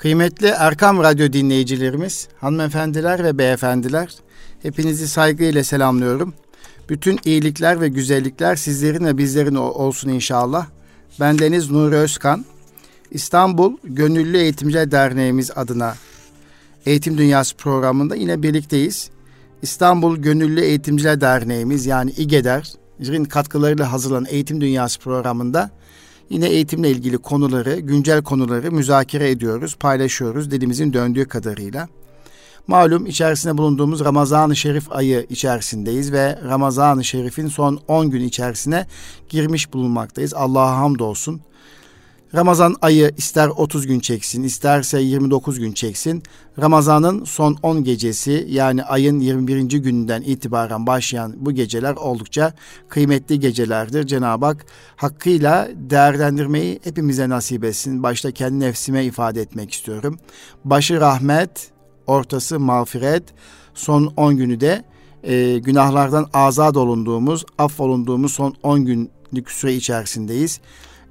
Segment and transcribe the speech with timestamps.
[0.00, 4.14] Kıymetli Erkam Radyo dinleyicilerimiz, hanımefendiler ve beyefendiler,
[4.62, 6.34] hepinizi saygıyla selamlıyorum.
[6.88, 10.66] Bütün iyilikler ve güzellikler sizlerin ve bizlerin olsun inşallah.
[11.20, 12.44] Ben Deniz Nuri Özkan.
[13.10, 15.94] İstanbul Gönüllü Eğitimciler Derneğimiz adına
[16.86, 19.10] Eğitim Dünyası programında yine birlikteyiz.
[19.62, 25.70] İstanbul Gönüllü Eğitimciler Derneğimiz yani İGEDER'in katkılarıyla hazırlanan Eğitim Dünyası programında
[26.30, 31.88] yine eğitimle ilgili konuları, güncel konuları müzakere ediyoruz, paylaşıyoruz dilimizin döndüğü kadarıyla.
[32.66, 38.86] Malum içerisinde bulunduğumuz Ramazan-ı Şerif ayı içerisindeyiz ve Ramazan-ı Şerif'in son 10 gün içerisine
[39.28, 40.34] girmiş bulunmaktayız.
[40.34, 41.40] Allah'a hamdolsun.
[42.34, 46.22] Ramazan ayı ister 30 gün çeksin, isterse 29 gün çeksin.
[46.58, 49.62] Ramazan'ın son 10 gecesi yani ayın 21.
[49.62, 52.54] gününden itibaren başlayan bu geceler oldukça
[52.88, 54.06] kıymetli gecelerdir.
[54.06, 54.66] Cenab-ı Hak
[54.96, 58.02] hakkıyla değerlendirmeyi hepimize nasip etsin.
[58.02, 60.18] Başta kendi nefsime ifade etmek istiyorum.
[60.64, 61.70] Başı rahmet,
[62.06, 63.22] ortası mağfiret,
[63.74, 64.84] son 10 günü de
[65.22, 70.60] e, günahlardan azat olunduğumuz, affolunduğumuz son 10 günlük süre içerisindeyiz.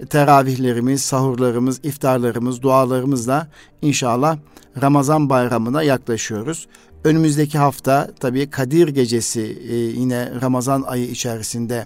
[0.09, 3.47] Teravihlerimiz, sahurlarımız, iftarlarımız, dualarımızla
[3.81, 4.37] inşallah
[4.81, 6.67] Ramazan bayramına yaklaşıyoruz.
[7.03, 11.85] Önümüzdeki hafta tabii Kadir Gecesi e, yine Ramazan ayı içerisinde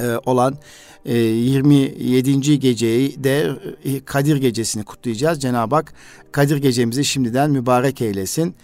[0.00, 0.58] e, olan
[1.04, 2.60] e, 27.
[2.60, 3.50] geceyi de
[3.84, 5.40] e, Kadir Gecesi'ni kutlayacağız.
[5.40, 5.94] Cenab-ı Hak
[6.32, 8.54] Kadir Gecemizi şimdiden mübarek eylesin.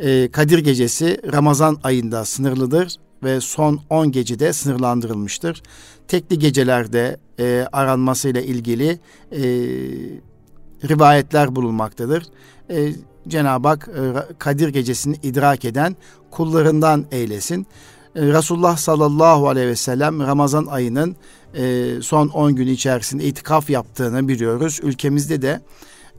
[0.00, 5.62] E, Kadir Gecesi Ramazan ayında sınırlıdır ve son 10 gecede sınırlandırılmıştır.
[6.08, 8.98] Tekli gecelerde e, aranmasıyla ilgili
[9.32, 9.40] e,
[10.88, 12.22] rivayetler bulunmaktadır.
[12.70, 12.92] E,
[13.28, 15.96] Cenab-ı Hak e, Kadir gecesini idrak eden
[16.30, 17.66] kullarından eylesin.
[18.16, 21.16] E, Resulullah sallallahu aleyhi ve sellem Ramazan ayının
[21.54, 24.80] e, son 10 gün içerisinde itikaf yaptığını biliyoruz.
[24.82, 25.60] Ülkemizde de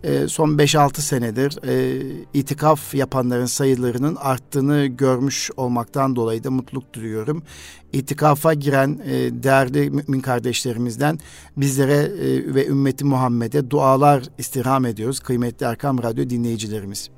[0.03, 2.01] e, son 5-6 senedir e,
[2.33, 7.43] itikaf yapanların sayılarının arttığını görmüş olmaktan dolayı da mutluluk duyuyorum.
[7.93, 11.19] İtikafa giren e, değerli mümin kardeşlerimizden
[11.57, 17.09] bizlere e, ve ümmeti Muhammed'e dualar istirham ediyoruz kıymetli Erkam Radyo dinleyicilerimiz.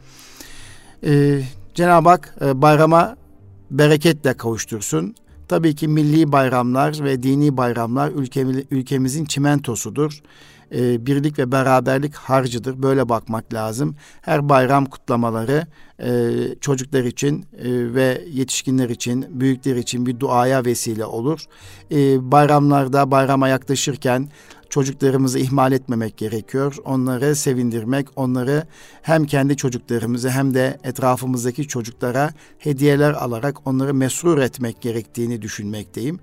[1.06, 1.41] E,
[1.74, 3.16] Cenab-ı Hak e, bayrama
[3.72, 5.16] bereketle kavuştursun.
[5.47, 10.22] Tabii ki milli bayramlar ve dini bayramlar ülkemiz, ülkemizin çimentosudur
[10.76, 12.84] e, birlik ve beraberlik harcıdır.
[12.84, 13.96] Böyle bakmak lazım.
[14.22, 15.68] Her bayram kutlamaları
[16.00, 21.46] e, çocuklar için e, ve yetişkinler için, büyükler için bir duaya vesile olur.
[21.92, 24.30] E, bayramlarda bayrama yaklaşırken
[24.72, 26.76] çocuklarımızı ihmal etmemek gerekiyor.
[26.86, 28.68] Onları sevindirmek, onları
[29.02, 36.20] hem kendi çocuklarımızı hem de etrafımızdaki çocuklara hediyeler alarak onları mesrur etmek gerektiğini düşünmekteyim.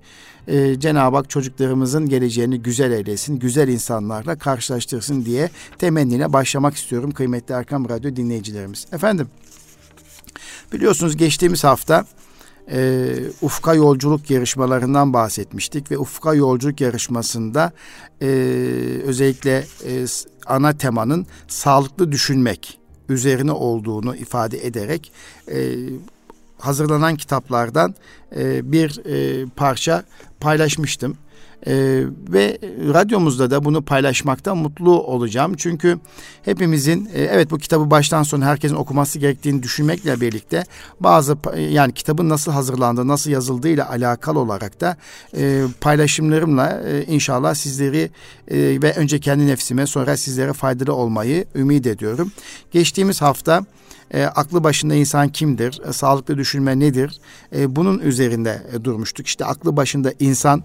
[0.47, 7.53] Ee, Cenab-ı Hak çocuklarımızın geleceğini güzel eylesin, güzel insanlarla karşılaştırsın diye temennine başlamak istiyorum kıymetli
[7.53, 8.87] Erkam Radyo dinleyicilerimiz.
[8.91, 9.27] Efendim,
[10.73, 12.05] biliyorsunuz geçtiğimiz hafta
[12.71, 17.71] e, ufka yolculuk yarışmalarından bahsetmiştik ve ufka yolculuk yarışmasında
[18.21, 18.27] e,
[19.05, 20.05] özellikle e,
[20.45, 25.11] ana temanın sağlıklı düşünmek üzerine olduğunu ifade ederek
[25.51, 25.75] e,
[26.57, 27.95] hazırlanan kitaplardan
[28.35, 30.03] e, bir e, parça
[30.39, 31.17] paylaşmıştım.
[31.67, 32.57] Ee, ve
[32.93, 35.53] radyomuzda da bunu paylaşmaktan mutlu olacağım.
[35.57, 35.99] Çünkü
[36.45, 40.63] hepimizin e, evet bu kitabı baştan sona herkesin okuması gerektiğini düşünmekle birlikte
[40.99, 41.37] bazı
[41.69, 44.97] yani kitabın nasıl hazırlandığı, nasıl yazıldığı ile alakalı olarak da
[45.37, 48.09] e, paylaşımlarımla e, inşallah sizleri
[48.47, 52.31] e, ve önce kendi nefsime sonra sizlere faydalı olmayı ümit ediyorum.
[52.71, 53.65] Geçtiğimiz hafta
[54.11, 55.81] e, aklı başında insan kimdir?
[55.89, 57.19] E, sağlıklı düşünme nedir?
[57.55, 59.27] E, bunun üzerinde e, durmuştuk.
[59.27, 60.63] İşte aklı başında insan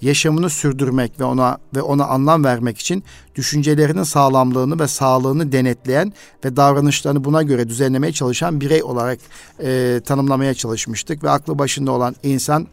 [0.00, 6.12] yaşamını sürdürmek ve ona ve ona anlam vermek için düşüncelerinin sağlamlığını ve sağlığını denetleyen
[6.44, 9.18] ve davranışlarını buna göre düzenlemeye çalışan birey olarak
[9.62, 11.24] e, tanımlamaya çalışmıştık.
[11.24, 12.66] Ve aklı başında olan insan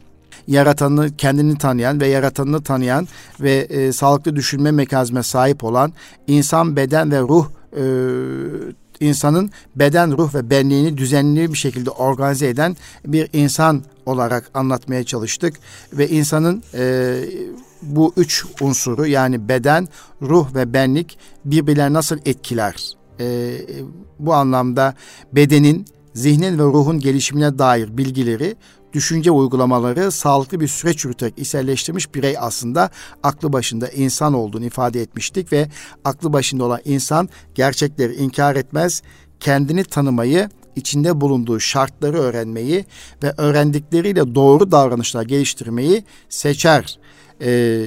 [0.47, 3.07] yaratanını kendini tanıyan ve yaratanını tanıyan
[3.39, 5.93] ve e, sağlıklı düşünme mekanizme sahip olan
[6.27, 7.83] insan beden ve ruh e,
[9.03, 12.77] insanın beden, ruh ve benliğini düzenli bir şekilde organize eden
[13.07, 15.55] bir insan olarak anlatmaya çalıştık
[15.93, 17.15] ve insanın e,
[17.81, 19.87] bu üç unsuru yani beden,
[20.21, 22.93] ruh ve benlik birbirlerine nasıl etkiler?
[23.19, 23.57] E,
[24.19, 24.93] bu anlamda
[25.33, 28.55] bedenin, zihnin ve ruhun gelişimine dair bilgileri
[28.93, 32.89] düşünce uygulamaları sağlıklı bir süreç yürüterek içselleştirmiş birey aslında
[33.23, 35.69] aklı başında insan olduğunu ifade etmiştik ve
[36.05, 39.01] aklı başında olan insan gerçekleri inkar etmez,
[39.39, 42.85] kendini tanımayı, içinde bulunduğu şartları öğrenmeyi
[43.23, 46.99] ve öğrendikleriyle doğru davranışlar geliştirmeyi seçer.
[47.43, 47.85] E,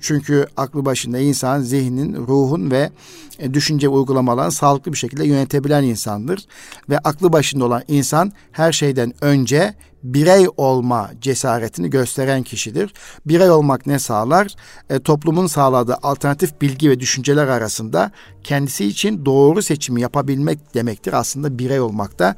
[0.00, 2.90] çünkü aklı başında insan zihnin, ruhun ve
[3.38, 6.46] e, düşünce uygulamalarını sağlıklı bir şekilde yönetebilen insandır.
[6.88, 12.94] Ve aklı başında olan insan her şeyden önce birey olma cesaretini gösteren kişidir.
[13.26, 14.54] Birey olmak ne sağlar?
[14.90, 18.12] E, toplumun sağladığı alternatif bilgi ve düşünceler arasında
[18.44, 21.12] kendisi için doğru seçimi yapabilmek demektir.
[21.12, 22.36] Aslında birey olmak da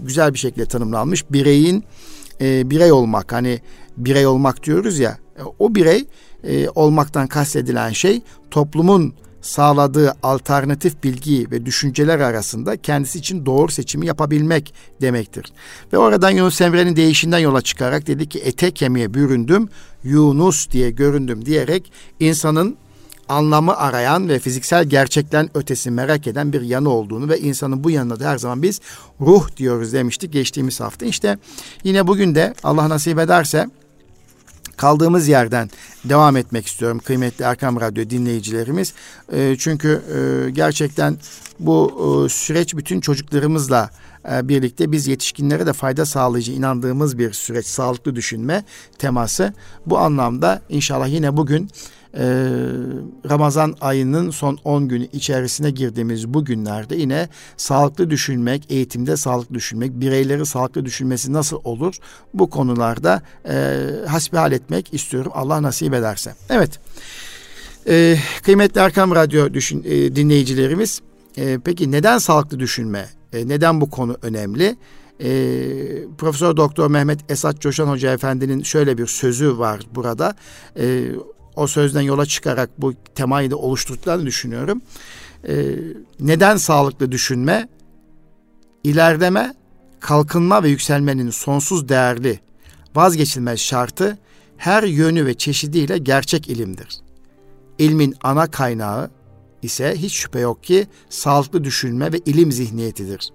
[0.00, 1.30] güzel bir şekilde tanımlanmış.
[1.30, 1.84] Bireyin
[2.40, 3.60] e, birey olmak hani
[3.96, 5.18] birey olmak diyoruz ya
[5.58, 6.04] o birey
[6.44, 9.14] e, olmaktan kastedilen şey toplumun
[9.46, 15.52] sağladığı alternatif bilgi ve düşünceler arasında kendisi için doğru seçimi yapabilmek demektir.
[15.92, 19.68] Ve oradan Yunus Emre'nin değişinden yola çıkarak dedi ki ete kemiğe büründüm,
[20.04, 22.76] Yunus diye göründüm diyerek insanın
[23.28, 28.20] anlamı arayan ve fiziksel gerçekten ötesi merak eden bir yanı olduğunu ve insanın bu yanına
[28.20, 28.80] da her zaman biz
[29.20, 31.06] ruh diyoruz demiştik geçtiğimiz hafta.
[31.06, 31.38] İşte
[31.84, 33.66] yine bugün de Allah nasip ederse
[34.76, 35.70] kaldığımız yerden
[36.04, 38.94] devam etmek istiyorum kıymetli Erkam Radyo dinleyicilerimiz.
[39.32, 41.16] E, çünkü e, gerçekten
[41.58, 41.90] bu
[42.26, 43.90] e, süreç bütün çocuklarımızla
[44.32, 48.64] e, birlikte biz yetişkinlere de fayda sağlayıcı inandığımız bir süreç, sağlıklı düşünme
[48.98, 49.52] teması.
[49.86, 51.70] Bu anlamda inşallah yine bugün
[52.14, 52.24] e,
[53.30, 59.92] Ramazan ayının son 10 günü içerisine girdiğimiz bu günlerde yine sağlıklı düşünmek, eğitimde sağlıklı düşünmek,
[59.92, 61.94] bireyleri sağlıklı düşünmesi nasıl olur?
[62.34, 66.34] Bu konularda e, hasbihal etmek istiyorum Allah nasip ederse.
[66.50, 66.80] Evet.
[67.88, 71.00] E, kıymetli Erkam Radyo düşün, e, dinleyicilerimiz,
[71.36, 73.06] e, peki neden sağlıklı düşünme?
[73.32, 74.76] E, neden bu konu önemli?
[75.20, 75.28] E,
[76.18, 80.34] Profesör Doktor Mehmet Esat Coşan Hoca Efendi'nin şöyle bir sözü var burada.
[80.78, 81.04] E,
[81.56, 84.82] o sözden yola çıkarak bu temayı da oluşturduklarını düşünüyorum.
[85.48, 85.74] Ee,
[86.20, 87.68] neden sağlıklı düşünme?
[88.84, 89.54] İlerleme,
[90.00, 92.40] kalkınma ve yükselmenin sonsuz değerli,
[92.94, 94.18] vazgeçilmez şartı
[94.56, 96.88] her yönü ve çeşidiyle gerçek ilimdir.
[97.78, 99.10] İlmin ana kaynağı
[99.62, 103.30] ise hiç şüphe yok ki sağlıklı düşünme ve ilim zihniyetidir.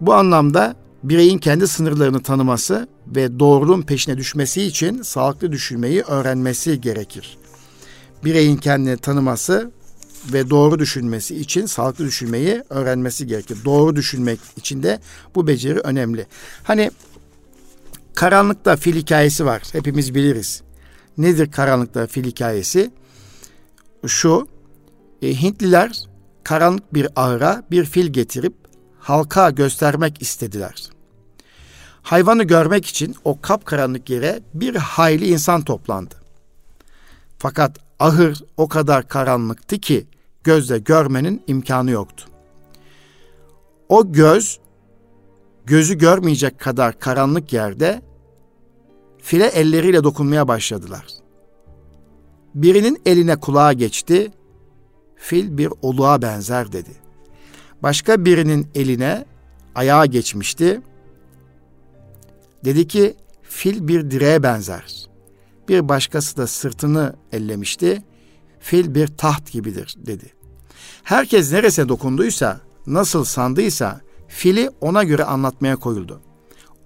[0.00, 7.38] Bu anlamda bireyin kendi sınırlarını tanıması ve doğruluğun peşine düşmesi için sağlıklı düşünmeyi öğrenmesi gerekir.
[8.24, 9.70] Bireyin kendini tanıması
[10.32, 13.58] ve doğru düşünmesi için sağlıklı düşünmeyi öğrenmesi gerekir.
[13.64, 15.00] Doğru düşünmek için de
[15.34, 16.26] bu beceri önemli.
[16.62, 16.90] Hani
[18.14, 19.62] karanlıkta fil hikayesi var.
[19.72, 20.62] Hepimiz biliriz.
[21.18, 22.90] Nedir karanlıkta fil hikayesi?
[24.06, 24.48] Şu,
[25.22, 26.04] e, Hintliler
[26.44, 28.54] karanlık bir ağıra bir fil getirip
[29.00, 30.90] halka göstermek istediler.
[32.02, 36.14] Hayvanı görmek için o kapkaranlık yere bir hayli insan toplandı.
[37.38, 40.06] Fakat ahır o kadar karanlıktı ki
[40.44, 42.24] gözle görmenin imkanı yoktu.
[43.88, 44.60] O göz
[45.66, 48.02] gözü görmeyecek kadar karanlık yerde
[49.18, 51.06] file elleriyle dokunmaya başladılar.
[52.54, 54.32] Birinin eline kulağa geçti,
[55.16, 56.99] fil bir oluğa benzer dedi.
[57.82, 59.24] Başka birinin eline
[59.74, 60.80] ayağa geçmişti,
[62.64, 65.08] Dedi ki fil bir direğe benzer.
[65.68, 68.02] Bir başkası da sırtını ellemişti.
[68.60, 70.32] Fil bir taht gibidir dedi.
[71.02, 76.20] Herkes neresine dokunduysa, nasıl sandıysa fili ona göre anlatmaya koyuldu.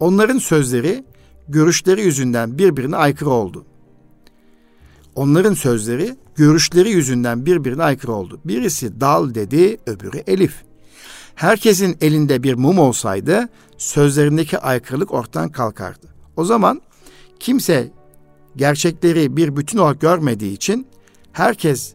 [0.01, 1.05] Onların sözleri,
[1.49, 3.65] görüşleri yüzünden birbirine aykırı oldu.
[5.15, 8.41] Onların sözleri, görüşleri yüzünden birbirine aykırı oldu.
[8.45, 10.65] Birisi dal dedi, öbürü elif.
[11.35, 13.49] Herkesin elinde bir mum olsaydı
[13.79, 16.07] sözlerindeki aykırılık ortadan kalkardı.
[16.37, 16.83] O zaman
[17.41, 17.91] kimse
[18.57, 20.87] gerçekleri bir bütün olarak görmediği için
[21.33, 21.95] herkes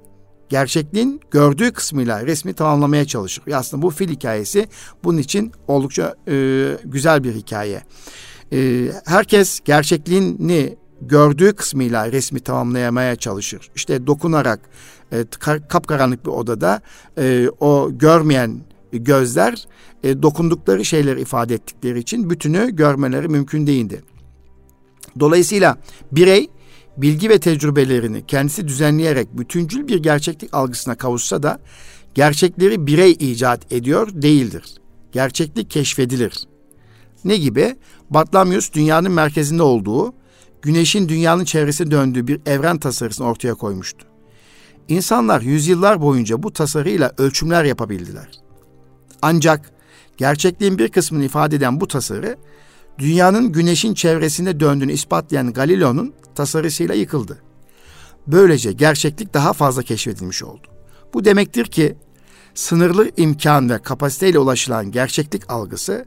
[0.50, 3.44] gerçekliğin gördüğü kısmıyla resmi tamamlamaya çalışır.
[3.54, 4.68] Aslında bu fil hikayesi
[5.04, 7.84] bunun için oldukça e, güzel bir hikaye.
[8.54, 13.72] E, herkes gerçekliğini gördüğü kısmıyla resmi tamamlayamaya çalışır.
[13.76, 14.60] İşte dokunarak
[15.12, 15.24] e,
[15.70, 16.82] kapkaranlık bir odada
[17.18, 19.68] e, o görmeyen gözler
[20.04, 24.04] e, dokundukları şeyleri ifade ettikleri için bütünü görmeleri mümkün değildi.
[25.20, 25.78] Dolayısıyla
[26.12, 26.50] birey
[26.98, 31.60] bilgi ve tecrübelerini kendisi düzenleyerek bütüncül bir gerçeklik algısına kavuşsa da
[32.14, 34.64] gerçekleri birey icat ediyor değildir.
[35.12, 36.44] Gerçeklik keşfedilir.
[37.26, 37.76] Ne gibi?
[38.10, 40.14] Batlamyus dünyanın merkezinde olduğu,
[40.62, 44.06] güneşin dünyanın çevresine döndüğü bir evren tasarısını ortaya koymuştu.
[44.88, 48.49] İnsanlar yüzyıllar boyunca bu tasarıyla ölçümler yapabildiler.
[49.22, 49.72] Ancak
[50.18, 52.38] gerçekliğin bir kısmını ifade eden bu tasarı
[53.00, 57.38] dünyanın güneşin çevresinde döndüğünü ispatlayan Galileo'nun tasarısıyla yıkıldı.
[58.28, 60.68] Böylece gerçeklik daha fazla keşfedilmiş oldu.
[61.14, 61.96] Bu demektir ki
[62.54, 66.06] sınırlı imkan ve kapasiteyle ulaşılan gerçeklik algısı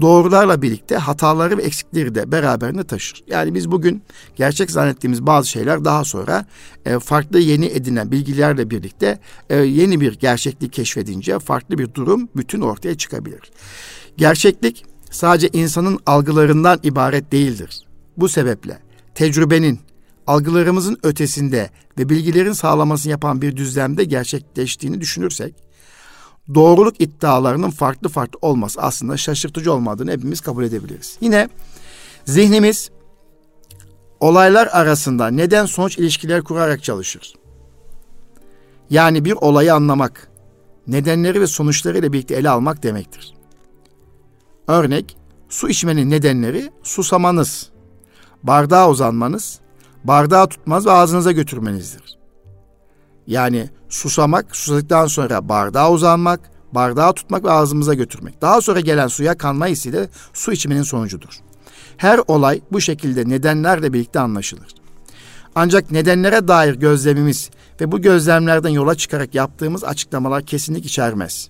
[0.00, 3.24] doğrularla birlikte hataları ve eksikleri de beraberinde taşır.
[3.26, 4.02] Yani biz bugün
[4.36, 6.46] gerçek zannettiğimiz bazı şeyler daha sonra
[6.86, 9.18] e, farklı yeni edinen bilgilerle birlikte
[9.50, 13.50] e, yeni bir gerçeklik keşfedince farklı bir durum bütün ortaya çıkabilir.
[14.16, 17.86] Gerçeklik sadece insanın algılarından ibaret değildir.
[18.16, 18.78] Bu sebeple
[19.14, 19.80] tecrübenin,
[20.26, 25.54] algılarımızın ötesinde ve bilgilerin sağlamasını yapan bir düzlemde gerçekleştiğini düşünürsek,
[26.54, 31.18] doğruluk iddialarının farklı farklı olması aslında şaşırtıcı olmadığını hepimiz kabul edebiliriz.
[31.20, 31.48] Yine
[32.24, 32.90] zihnimiz
[34.20, 37.34] olaylar arasında neden sonuç ilişkiler kurarak çalışır.
[38.90, 40.28] Yani bir olayı anlamak,
[40.86, 43.34] nedenleri ve sonuçları ile birlikte ele almak demektir.
[44.68, 45.16] Örnek,
[45.48, 47.70] su içmenin nedenleri susamanız,
[48.42, 49.60] bardağa uzanmanız,
[50.04, 52.18] bardağı tutmaz ve ağzınıza götürmenizdir.
[53.26, 56.40] Yani susamak, susadıktan sonra bardağa uzanmak,
[56.72, 58.42] bardağı tutmak ve ağzımıza götürmek.
[58.42, 61.40] Daha sonra gelen suya kanma hissiyle su içmenin sonucudur.
[61.96, 64.74] Her olay bu şekilde nedenlerle birlikte anlaşılır.
[65.54, 67.50] Ancak nedenlere dair gözlemimiz
[67.80, 71.48] ve bu gözlemlerden yola çıkarak yaptığımız açıklamalar kesinlik içermez.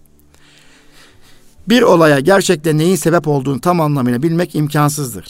[1.69, 5.26] Bir olaya gerçekten neyin sebep olduğunu tam anlamıyla bilmek imkansızdır.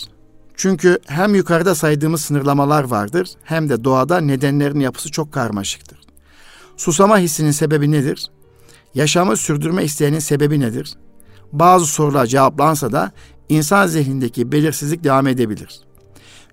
[0.56, 6.03] Çünkü hem yukarıda saydığımız sınırlamalar vardır hem de doğada nedenlerin yapısı çok karmaşıktır.
[6.76, 8.30] Susama hissinin sebebi nedir?
[8.94, 10.94] Yaşamı sürdürme isteğinin sebebi nedir?
[11.52, 13.12] Bazı sorular cevaplansa da
[13.48, 15.80] insan zihnindeki belirsizlik devam edebilir.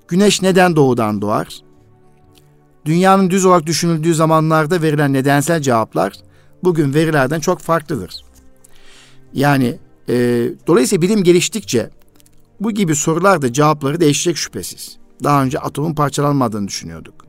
[0.08, 1.62] Güneş neden doğudan doğar?
[2.86, 6.13] Dünyanın düz olarak düşünüldüğü zamanlarda verilen nedensel cevaplar
[6.63, 8.25] bugün verilerden çok farklıdır.
[9.34, 10.13] Yani e,
[10.68, 11.90] dolayısıyla bilim geliştikçe
[12.60, 14.98] bu gibi sorular da cevapları değişecek şüphesiz.
[15.24, 17.21] Daha önce atomun parçalanmadığını düşünüyorduk.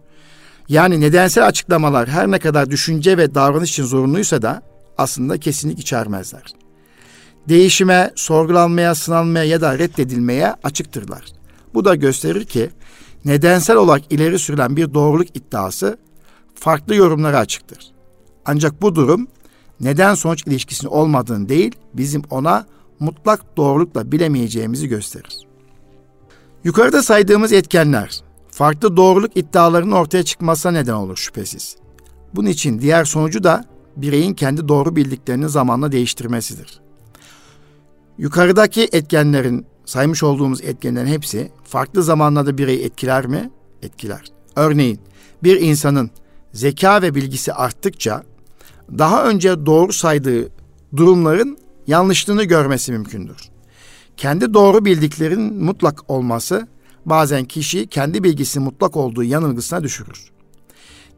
[0.72, 4.62] Yani nedensel açıklamalar her ne kadar düşünce ve davranış için zorunluysa da
[4.98, 6.42] aslında kesinlik içermezler.
[7.48, 11.24] Değişime, sorgulanmaya, sınanmaya ya da reddedilmeye açıktırlar.
[11.74, 12.70] Bu da gösterir ki
[13.24, 15.98] nedensel olarak ileri sürülen bir doğruluk iddiası
[16.54, 17.92] farklı yorumlara açıktır.
[18.44, 19.28] Ancak bu durum
[19.80, 22.66] neden sonuç ilişkisinin olmadığını değil, bizim ona
[23.00, 25.46] mutlak doğrulukla bilemeyeceğimizi gösterir.
[26.64, 28.22] Yukarıda saydığımız etkenler
[28.52, 31.76] farklı doğruluk iddialarının ortaya çıkmasına neden olur şüphesiz.
[32.34, 33.64] Bunun için diğer sonucu da
[33.96, 36.80] bireyin kendi doğru bildiklerini zamanla değiştirmesidir.
[38.18, 43.50] Yukarıdaki etkenlerin saymış olduğumuz etkenlerin hepsi farklı zamanlarda bireyi etkiler mi?
[43.82, 44.22] Etkiler.
[44.56, 45.00] Örneğin
[45.42, 46.10] bir insanın
[46.52, 48.22] zeka ve bilgisi arttıkça
[48.98, 50.48] daha önce doğru saydığı
[50.96, 53.36] durumların yanlışlığını görmesi mümkündür.
[54.16, 56.68] Kendi doğru bildiklerin mutlak olması
[57.06, 60.30] bazen kişi kendi bilgisi mutlak olduğu yanılgısına düşürür.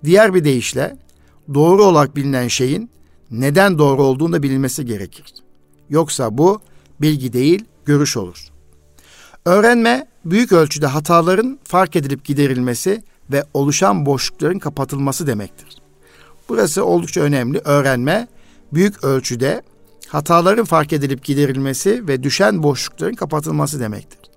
[0.04, 0.96] Diğer bir deyişle
[1.54, 2.90] doğru olarak bilinen şeyin
[3.30, 5.34] neden doğru olduğunu bilinmesi gerekir.
[5.90, 6.60] Yoksa bu
[7.00, 8.48] bilgi değil, görüş olur.
[9.44, 15.78] Öğrenme büyük ölçüde hataların fark edilip giderilmesi ve oluşan boşlukların kapatılması demektir.
[16.48, 17.60] Burası oldukça önemli.
[17.64, 18.28] Öğrenme
[18.72, 19.62] büyük ölçüde
[20.08, 24.30] hataların fark edilip giderilmesi ve düşen boşlukların kapatılması demektir.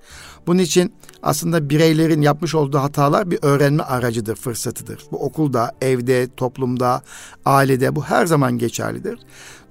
[0.47, 4.99] Bunun için aslında bireylerin yapmış olduğu hatalar bir öğrenme aracıdır, fırsatıdır.
[5.11, 7.01] Bu okulda, evde, toplumda,
[7.45, 9.19] ailede bu her zaman geçerlidir.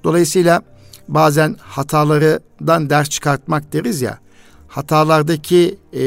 [0.05, 0.63] Dolayısıyla
[1.09, 4.19] bazen hatalarından ders çıkartmak deriz ya,
[4.69, 6.01] hatalardaki e,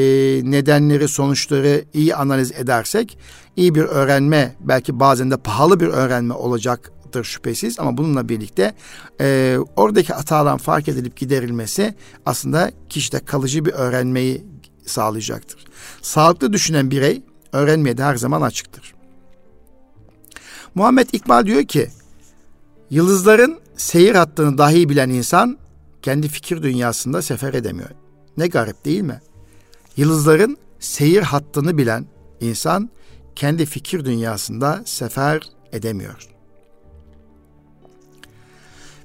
[0.50, 3.18] nedenleri, sonuçları iyi analiz edersek
[3.56, 8.74] iyi bir öğrenme, belki bazen de pahalı bir öğrenme olacak olacaktır şüphesiz ama bununla birlikte
[9.20, 11.94] e, oradaki hataların fark edilip giderilmesi
[12.26, 14.44] aslında kişide kalıcı bir öğrenmeyi
[14.86, 15.64] sağlayacaktır.
[16.02, 17.22] Sağlıklı düşünen birey
[17.52, 18.94] öğrenmeye de her zaman açıktır.
[20.74, 21.88] Muhammed İkbal diyor ki
[22.90, 25.58] yıldızların seyir hattını dahi bilen insan
[26.02, 27.90] kendi fikir dünyasında sefer edemiyor.
[28.36, 29.20] Ne garip değil mi?
[29.96, 32.06] Yıldızların seyir hattını bilen
[32.40, 32.90] insan
[33.36, 36.28] kendi fikir dünyasında sefer edemiyor.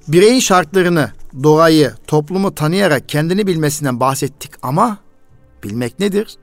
[0.08, 1.10] Bireyin şartlarını,
[1.42, 4.98] doğayı, toplumu tanıyarak kendini bilmesinden bahsettik ama
[5.64, 6.38] bilmek nedir?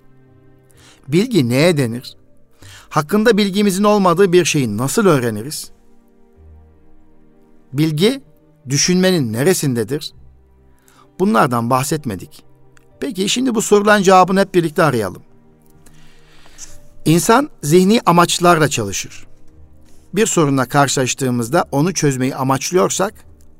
[1.07, 2.17] Bilgi neye denir?
[2.89, 5.71] Hakkında bilgimizin olmadığı bir şeyi nasıl öğreniriz?
[7.73, 8.21] Bilgi
[8.69, 10.13] düşünmenin neresindedir?
[11.19, 12.43] Bunlardan bahsetmedik.
[12.99, 15.21] Peki şimdi bu sorulan cevabını hep birlikte arayalım.
[17.05, 19.27] İnsan zihni amaçlarla çalışır.
[20.13, 23.13] Bir sorunla karşılaştığımızda onu çözmeyi amaçlıyorsak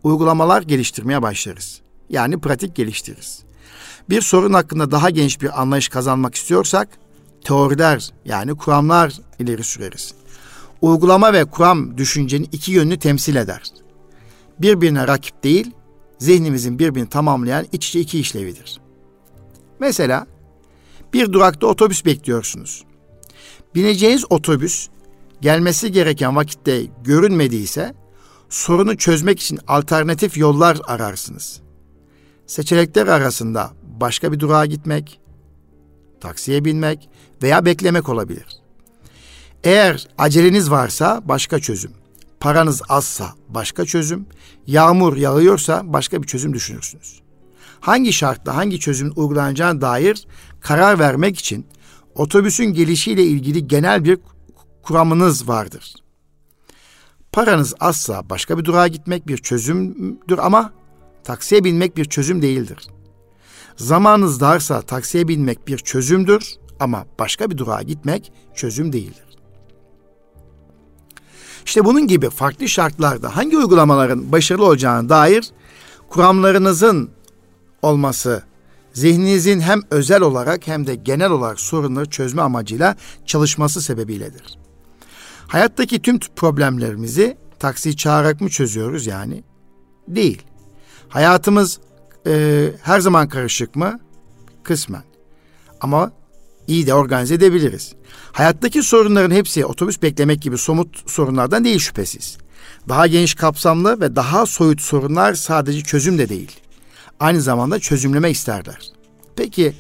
[0.04, 1.82] uygulamalar geliştirmeye başlarız.
[2.10, 3.44] Yani pratik geliştiririz.
[4.10, 6.88] Bir sorun hakkında daha geniş bir anlayış kazanmak istiyorsak
[7.44, 10.14] teoriler yani kuramlar ileri süreriz.
[10.82, 13.64] Uygulama ve kuram düşüncenin iki yönünü temsil eder.
[14.60, 15.72] Birbirine rakip değil,
[16.20, 18.80] zihnimizin birbirini tamamlayan iç içe iki işlevidir.
[19.80, 20.28] Mesela
[21.14, 22.84] bir durakta otobüs bekliyorsunuz.
[23.76, 24.88] Bineceğiniz otobüs
[25.42, 27.94] gelmesi gereken vakitte görünmediyse
[28.50, 31.62] sorunu çözmek için alternatif yollar ararsınız.
[32.48, 35.20] Seçenekler arasında başka bir durağa gitmek,
[36.22, 37.10] taksiye binmek
[37.44, 38.46] veya beklemek olabilir.
[39.64, 41.92] Eğer aceleniz varsa başka çözüm.
[42.40, 44.26] Paranız azsa başka çözüm.
[44.68, 47.22] Yağmur yağıyorsa başka bir çözüm düşünürsünüz.
[47.80, 50.28] Hangi şartla hangi çözüm uygulanacağına dair
[50.62, 51.66] karar vermek için
[52.16, 54.20] otobüsün gelişiyle ilgili genel bir
[54.84, 55.94] kuramınız vardır.
[57.32, 60.74] Paranız azsa başka bir durağa gitmek bir çözümdür ama
[61.24, 62.78] taksiye binmek bir çözüm değildir.
[63.76, 69.24] Zamanınız darsa taksiye binmek bir çözümdür ama başka bir durağa gitmek çözüm değildir.
[71.66, 75.52] İşte bunun gibi farklı şartlarda hangi uygulamaların başarılı olacağına dair
[76.10, 77.10] kuramlarınızın
[77.82, 78.44] olması
[78.94, 84.58] zihninizin hem özel olarak hem de genel olarak sorunları çözme amacıyla çalışması sebebiyledir.
[85.48, 89.44] Hayattaki tüm problemlerimizi taksi çağırarak mı çözüyoruz yani?
[90.08, 90.42] Değil.
[91.10, 91.80] Hayatımız
[92.28, 94.00] e, her zaman karışık mı?
[94.64, 95.04] Kısmen.
[95.82, 96.12] Ama
[96.68, 97.94] iyi de organize edebiliriz.
[98.32, 102.38] Hayattaki sorunların hepsi otobüs beklemek gibi somut sorunlardan değil şüphesiz.
[102.90, 106.52] Daha geniş kapsamlı ve daha soyut sorunlar sadece çözüm de değil.
[107.20, 108.92] Aynı zamanda çözümleme isterler.
[109.36, 109.74] Peki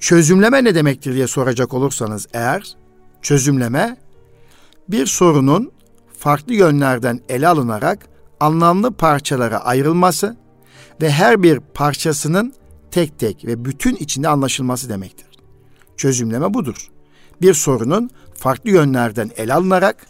[0.00, 2.76] çözümleme ne demektir diye soracak olursanız eğer
[3.22, 3.96] çözümleme
[4.88, 5.72] bir sorunun
[6.18, 8.06] farklı yönlerden ele alınarak
[8.40, 10.36] anlamlı parçalara ayrılması
[11.00, 12.54] ve her bir parçasının
[12.90, 15.26] tek tek ve bütün içinde anlaşılması demektir.
[15.96, 16.90] Çözümleme budur.
[17.42, 20.06] Bir sorunun farklı yönlerden ele alınarak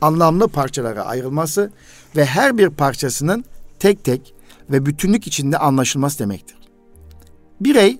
[0.00, 1.72] anlamlı parçalara ayrılması
[2.16, 3.44] ve her bir parçasının
[3.78, 4.34] tek tek
[4.70, 6.56] ve bütünlük içinde anlaşılması demektir.
[7.60, 7.98] Birey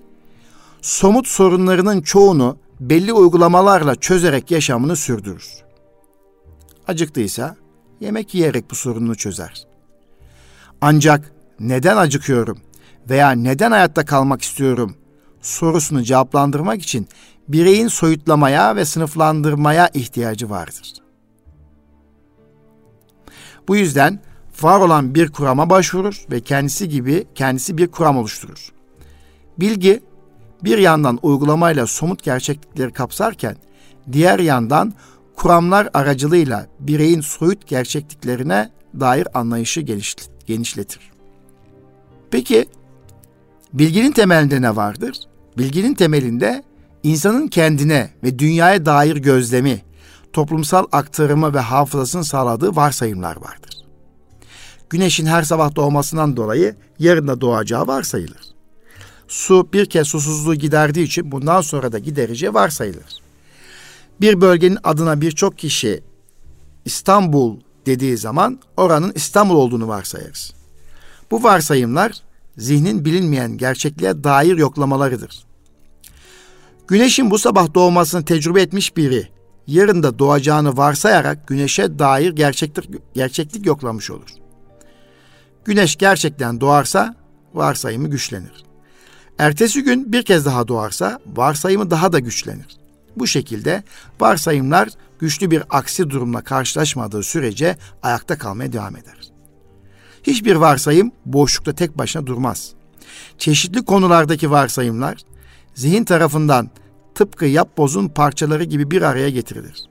[0.81, 5.63] somut sorunlarının çoğunu belli uygulamalarla çözerek yaşamını sürdürür.
[6.87, 7.55] Acıktıysa
[7.99, 9.67] yemek yiyerek bu sorununu çözer.
[10.81, 11.33] Ancak
[11.67, 12.57] neden acıkıyorum
[13.09, 14.95] veya neden hayatta kalmak istiyorum
[15.41, 17.07] sorusunu cevaplandırmak için
[17.47, 20.93] bireyin soyutlamaya ve sınıflandırmaya ihtiyacı vardır.
[23.67, 24.19] Bu yüzden
[24.61, 28.71] var olan bir kurama başvurur ve kendisi gibi kendisi bir kuram oluşturur.
[29.59, 30.03] Bilgi
[30.63, 33.55] bir yandan uygulamayla somut gerçeklikleri kapsarken
[34.11, 34.93] diğer yandan
[35.35, 39.81] kuramlar aracılığıyla bireyin soyut gerçekliklerine dair anlayışı
[40.47, 41.12] genişletir.
[42.33, 42.65] Peki
[43.73, 45.17] bilginin temelinde ne vardır?
[45.57, 46.63] Bilginin temelinde
[47.03, 49.81] insanın kendine ve dünyaya dair gözlemi,
[50.33, 53.85] toplumsal aktarımı ve hafızasını sağladığı varsayımlar vardır.
[54.89, 58.41] Güneşin her sabah doğmasından dolayı yarın da doğacağı varsayılır.
[59.27, 63.21] Su bir kez susuzluğu giderdiği için bundan sonra da gidereceği varsayılır.
[64.21, 66.03] Bir bölgenin adına birçok kişi
[66.85, 70.62] İstanbul dediği zaman oranın İstanbul olduğunu varsayarız.
[71.33, 72.11] Bu varsayımlar
[72.57, 75.45] zihnin bilinmeyen gerçekliğe dair yoklamalarıdır.
[76.87, 79.27] Güneşin bu sabah doğmasını tecrübe etmiş biri
[79.67, 84.29] yarın da doğacağını varsayarak güneşe dair gerçeklik, gerçeklik yoklamış olur.
[85.65, 87.15] Güneş gerçekten doğarsa
[87.53, 88.63] varsayımı güçlenir.
[89.37, 92.77] Ertesi gün bir kez daha doğarsa varsayımı daha da güçlenir.
[93.15, 93.83] Bu şekilde
[94.19, 99.32] varsayımlar güçlü bir aksi durumla karşılaşmadığı sürece ayakta kalmaya devam eder.
[100.23, 102.73] Hiçbir varsayım boşlukta tek başına durmaz.
[103.37, 105.17] Çeşitli konulardaki varsayımlar
[105.73, 106.69] zihin tarafından
[107.15, 109.83] tıpkı yapbozun parçaları gibi bir araya getirilir.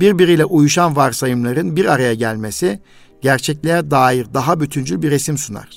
[0.00, 2.80] Birbiriyle uyuşan varsayımların bir araya gelmesi
[3.22, 5.68] gerçekliğe dair daha bütüncül bir resim sunar.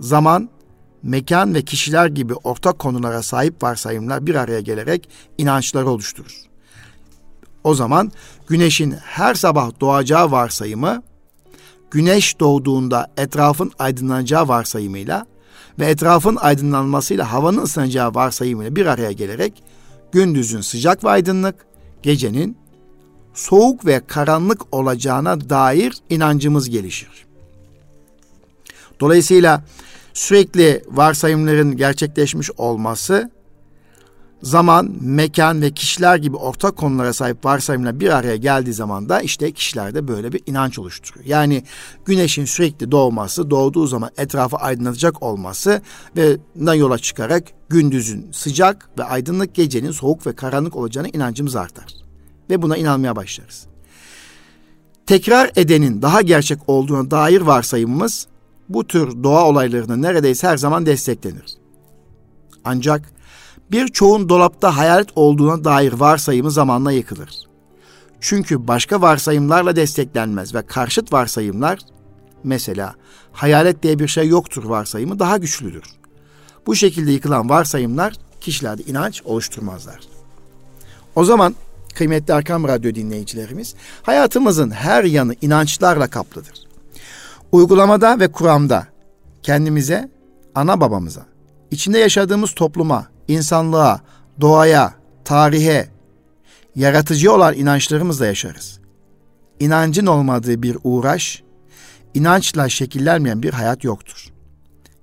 [0.00, 0.48] Zaman,
[1.02, 6.36] mekan ve kişiler gibi ortak konulara sahip varsayımlar bir araya gelerek inançları oluşturur.
[7.64, 8.12] O zaman
[8.48, 11.02] güneşin her sabah doğacağı varsayımı,
[11.94, 15.26] güneş doğduğunda etrafın aydınlanacağı varsayımıyla
[15.78, 19.62] ve etrafın aydınlanmasıyla havanın ısınacağı varsayımıyla bir araya gelerek
[20.12, 21.54] gündüzün sıcak ve aydınlık,
[22.02, 22.56] gecenin
[23.34, 27.26] soğuk ve karanlık olacağına dair inancımız gelişir.
[29.00, 29.64] Dolayısıyla
[30.14, 33.30] sürekli varsayımların gerçekleşmiş olması
[34.42, 39.52] zaman, mekan ve kişiler gibi ortak konulara sahip varsayımla bir araya geldiği zaman da işte
[39.52, 41.26] kişilerde böyle bir inanç oluşturuyor.
[41.26, 41.62] Yani
[42.04, 45.82] güneşin sürekli doğması, doğduğu zaman etrafı aydınlatacak olması
[46.16, 46.36] ve
[46.76, 51.86] yola çıkarak gündüzün sıcak ve aydınlık gecenin soğuk ve karanlık olacağına inancımız artar.
[52.50, 53.66] Ve buna inanmaya başlarız.
[55.06, 58.26] Tekrar edenin daha gerçek olduğuna dair varsayımımız
[58.68, 61.56] bu tür doğa olaylarını neredeyse her zaman desteklenir.
[62.64, 63.13] Ancak
[63.70, 67.30] Birçoğun dolapta hayalet olduğuna dair varsayımı zamanla yıkılır.
[68.20, 71.78] Çünkü başka varsayımlarla desteklenmez ve karşıt varsayımlar
[72.44, 72.94] mesela
[73.32, 75.84] hayalet diye bir şey yoktur varsayımı daha güçlüdür.
[76.66, 80.00] Bu şekilde yıkılan varsayımlar kişilerde inanç oluşturmazlar.
[81.16, 81.54] O zaman
[81.94, 86.64] kıymetli Erkam Radyo dinleyicilerimiz, hayatımızın her yanı inançlarla kaplıdır.
[87.52, 88.86] Uygulamada ve kuramda
[89.42, 90.10] kendimize,
[90.54, 91.26] ana babamıza,
[91.70, 94.00] içinde yaşadığımız topluma, insanlığa,
[94.40, 95.88] doğaya, tarihe,
[96.76, 98.80] yaratıcı olan inançlarımızla yaşarız.
[99.60, 101.42] İnancın olmadığı bir uğraş,
[102.14, 104.28] inançla şekillenmeyen bir hayat yoktur.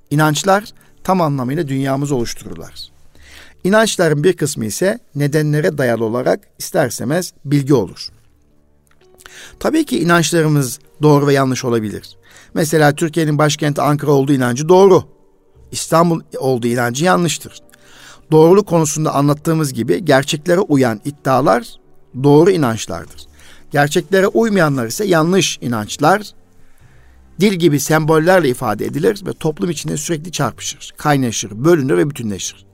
[0.09, 0.63] İnançlar
[1.03, 2.91] tam anlamıyla dünyamızı oluştururlar.
[3.63, 8.09] İnançların bir kısmı ise nedenlere dayalı olarak istersemez bilgi olur.
[9.59, 12.17] Tabii ki inançlarımız doğru ve yanlış olabilir.
[12.53, 15.03] Mesela Türkiye'nin başkenti Ankara olduğu inancı doğru.
[15.71, 17.70] İstanbul olduğu inancı yanlıştır.
[18.31, 21.67] Doğruluk konusunda anlattığımız gibi gerçeklere uyan iddialar
[22.23, 23.21] doğru inançlardır.
[23.71, 26.21] Gerçeklere uymayanlar ise yanlış inançlar,
[27.39, 32.65] dil gibi sembollerle ifade edilir ve toplum içinde sürekli çarpışır, kaynaşır, bölünür ve bütünleşir.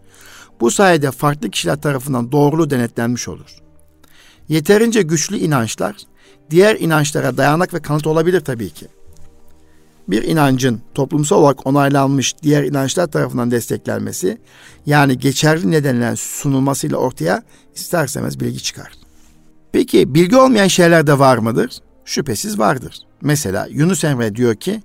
[0.60, 3.56] Bu sayede farklı kişiler tarafından doğruluğu denetlenmiş olur.
[4.50, 5.96] Yeterince güçlü inançlar
[6.50, 8.88] diğer inançlara dayanak ve kanıt olabilir tabii ki.
[10.08, 14.38] Bir inancın toplumsal olarak onaylanmış diğer inançlar tarafından desteklenmesi
[14.86, 17.43] yani geçerli nedenle sunulmasıyla ortaya
[17.76, 18.91] istersemez bilgi çıkar.
[19.72, 21.80] Peki bilgi olmayan şeyler de var mıdır?
[22.06, 22.96] Şüphesiz vardır.
[23.22, 24.84] Mesela Yunus Emre diyor ki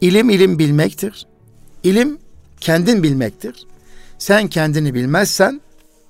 [0.00, 1.26] ilim ilim bilmektir.
[1.82, 2.18] İlim
[2.60, 3.66] kendin bilmektir.
[4.18, 5.60] Sen kendini bilmezsen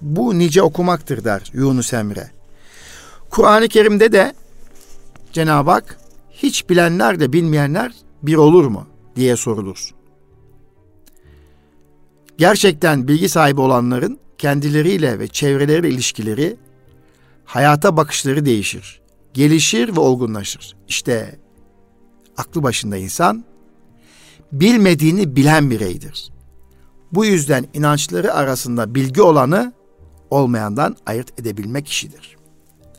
[0.00, 2.30] bu nice okumaktır der Yunus Emre.
[3.30, 4.34] Kur'an-ı Kerim'de de
[5.32, 5.98] Cenab-ı Hak
[6.30, 9.94] hiç bilenler de bilmeyenler bir olur mu diye sorulur.
[12.38, 16.56] Gerçekten bilgi sahibi olanların kendileriyle ve çevreleriyle ilişkileri,
[17.44, 19.00] hayata bakışları değişir,
[19.34, 20.76] gelişir ve olgunlaşır.
[20.88, 21.38] İşte
[22.36, 23.44] aklı başında insan
[24.52, 26.30] bilmediğini bilen bireydir.
[27.12, 29.72] Bu yüzden inançları arasında bilgi olanı
[30.30, 32.36] olmayandan ayırt edebilmek kişidir.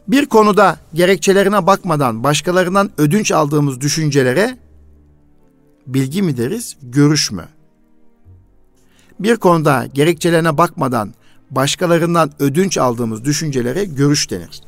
[0.08, 4.58] Bir konuda gerekçelerine bakmadan başkalarından ödünç aldığımız düşüncelere
[5.88, 7.48] bilgi mi deriz, görüş mü?
[9.20, 11.13] Bir konuda gerekçelerine bakmadan
[11.52, 14.62] başkalarından ödünç aldığımız düşüncelere görüş denir.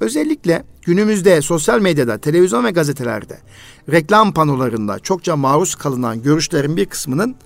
[0.00, 3.38] Özellikle günümüzde sosyal medyada, televizyon ve gazetelerde,
[3.90, 7.36] reklam panolarında çokça maruz kalınan görüşlerin bir kısmının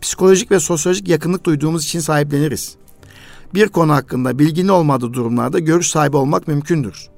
[0.00, 2.76] psikolojik ve sosyolojik yakınlık duyduğumuz için sahipleniriz.
[3.54, 7.08] Bir konu hakkında bilginin olmadığı durumlarda görüş sahibi olmak mümkündür.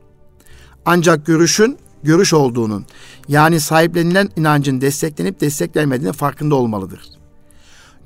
[0.84, 2.86] Ancak görüşün görüş olduğunun
[3.28, 7.00] yani sahiplenilen inancın desteklenip desteklenmediğinin farkında olmalıdır.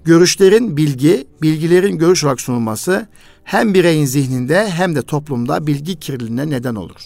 [0.04, 3.08] Görüşlerin bilgi, bilgilerin görüş olarak sunulması
[3.44, 7.00] hem bireyin zihninde hem de toplumda bilgi kirliliğine neden olur.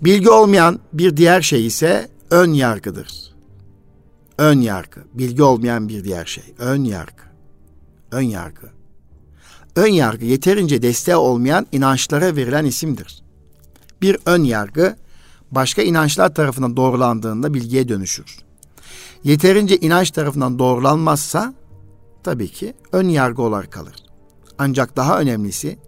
[0.00, 3.32] Bilgi olmayan bir diğer şey ise ön yargıdır.
[4.38, 7.22] Ön yargı, bilgi olmayan bir diğer şey, ön yargı.
[8.10, 8.66] Ön yargı.
[9.76, 13.21] Ön yargı yeterince desteği olmayan inançlara verilen isimdir.
[14.02, 14.96] Bir ön yargı
[15.50, 18.36] başka inançlar tarafından doğrulandığında bilgiye dönüşür.
[19.24, 21.54] Yeterince inanç tarafından doğrulanmazsa
[22.22, 23.94] tabii ki ön yargı olarak kalır.
[24.58, 25.78] Ancak daha önemlisi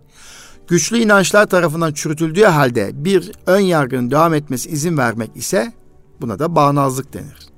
[0.68, 5.72] güçlü inançlar tarafından çürütüldüğü halde bir ön yargının devam etmesi izin vermek ise
[6.20, 7.48] buna da bağnazlık denir.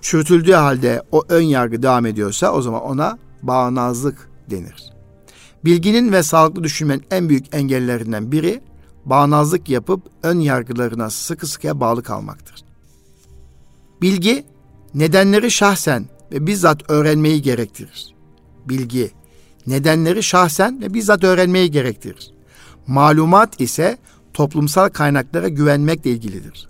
[0.00, 4.92] Çürütüldüğü halde o ön yargı devam ediyorsa o zaman ona bağnazlık denir.
[5.64, 8.60] Bilginin ve sağlıklı düşünmenin en büyük engellerinden biri
[9.06, 12.64] bağnazlık yapıp ön yargılarına sıkı sıkıya bağlı kalmaktır.
[14.02, 14.46] Bilgi
[14.94, 18.14] nedenleri şahsen ve bizzat öğrenmeyi gerektirir.
[18.68, 19.10] Bilgi
[19.66, 22.30] nedenleri şahsen ve bizzat öğrenmeyi gerektirir.
[22.86, 23.98] Malumat ise
[24.34, 26.68] toplumsal kaynaklara güvenmekle ilgilidir.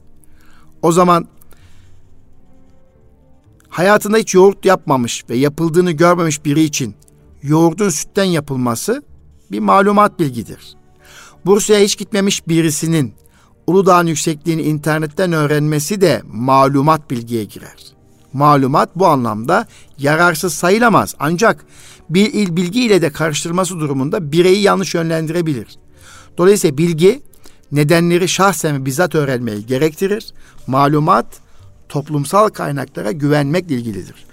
[0.83, 1.29] O zaman
[3.69, 6.95] hayatında hiç yoğurt yapmamış ve yapıldığını görmemiş biri için
[7.43, 9.03] yoğurdun sütten yapılması
[9.51, 10.76] bir malumat bilgidir.
[11.47, 13.15] Bursa'ya hiç gitmemiş birisinin
[13.67, 17.77] Uludağ'ın yüksekliğini internetten öğrenmesi de malumat bilgiye girer.
[18.33, 19.67] Malumat bu anlamda
[19.99, 21.65] yararsız sayılamaz ancak
[22.11, 25.67] bir il bilgi ile de karıştırması durumunda bireyi yanlış yönlendirebilir.
[26.39, 27.23] Dolayısıyla bilgi
[27.73, 30.33] nedenleri şahsen ve bizzat öğrenmeyi gerektirir.
[30.67, 31.27] Malumat
[31.89, 34.27] toplumsal kaynaklara güvenmekle ilgilidir.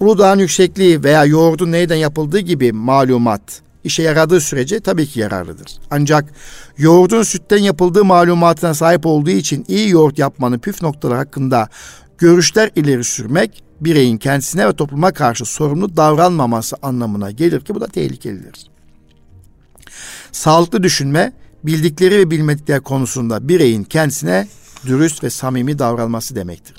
[0.00, 5.72] Uludağ'ın yüksekliği veya yoğurdun neyden yapıldığı gibi malumat işe yaradığı sürece tabii ki yararlıdır.
[5.90, 6.24] Ancak
[6.78, 11.68] yoğurdun sütten yapıldığı malumatına sahip olduğu için iyi yoğurt yapmanın püf noktaları hakkında
[12.18, 17.86] görüşler ileri sürmek bireyin kendisine ve topluma karşı sorumlu davranmaması anlamına gelir ki bu da
[17.86, 18.70] tehlikelidir.
[20.32, 21.32] Sağlıklı düşünme,
[21.64, 24.48] bildikleri ve bilmedikleri konusunda bireyin kendisine
[24.86, 26.76] dürüst ve samimi davranması demektir.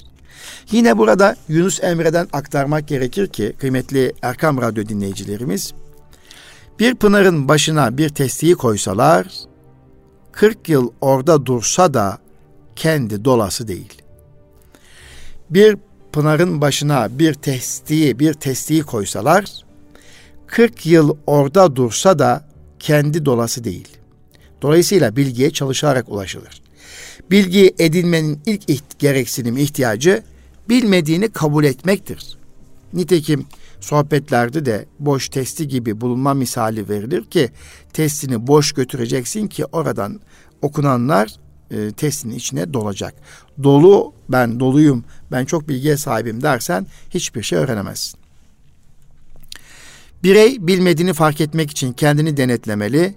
[0.71, 5.73] Yine burada Yunus Emre'den aktarmak gerekir ki kıymetli Erkam Radyo dinleyicilerimiz
[6.79, 9.27] bir pınarın başına bir testiyi koysalar
[10.31, 12.17] 40 yıl orada dursa da
[12.75, 14.01] kendi dolası değil.
[15.49, 15.77] Bir
[16.11, 19.45] pınarın başına bir testiyi, bir testiyi koysalar
[20.47, 23.87] 40 yıl orada dursa da kendi dolası değil.
[24.61, 26.61] Dolayısıyla bilgiye çalışarak ulaşılır.
[27.31, 30.23] Bilgi edinmenin ilk iht- gereksinim ihtiyacı
[30.69, 32.38] bilmediğini kabul etmektir.
[32.93, 33.45] Nitekim
[33.79, 37.49] sohbetlerde de boş testi gibi bulunma misali verilir ki
[37.93, 40.19] testini boş götüreceksin ki oradan
[40.61, 41.35] okunanlar
[41.71, 43.13] e, testinin içine dolacak.
[43.63, 48.19] Dolu ben doluyum ben çok bilgiye sahibim dersen hiçbir şey öğrenemezsin.
[50.23, 53.15] Birey bilmediğini fark etmek için kendini denetlemeli,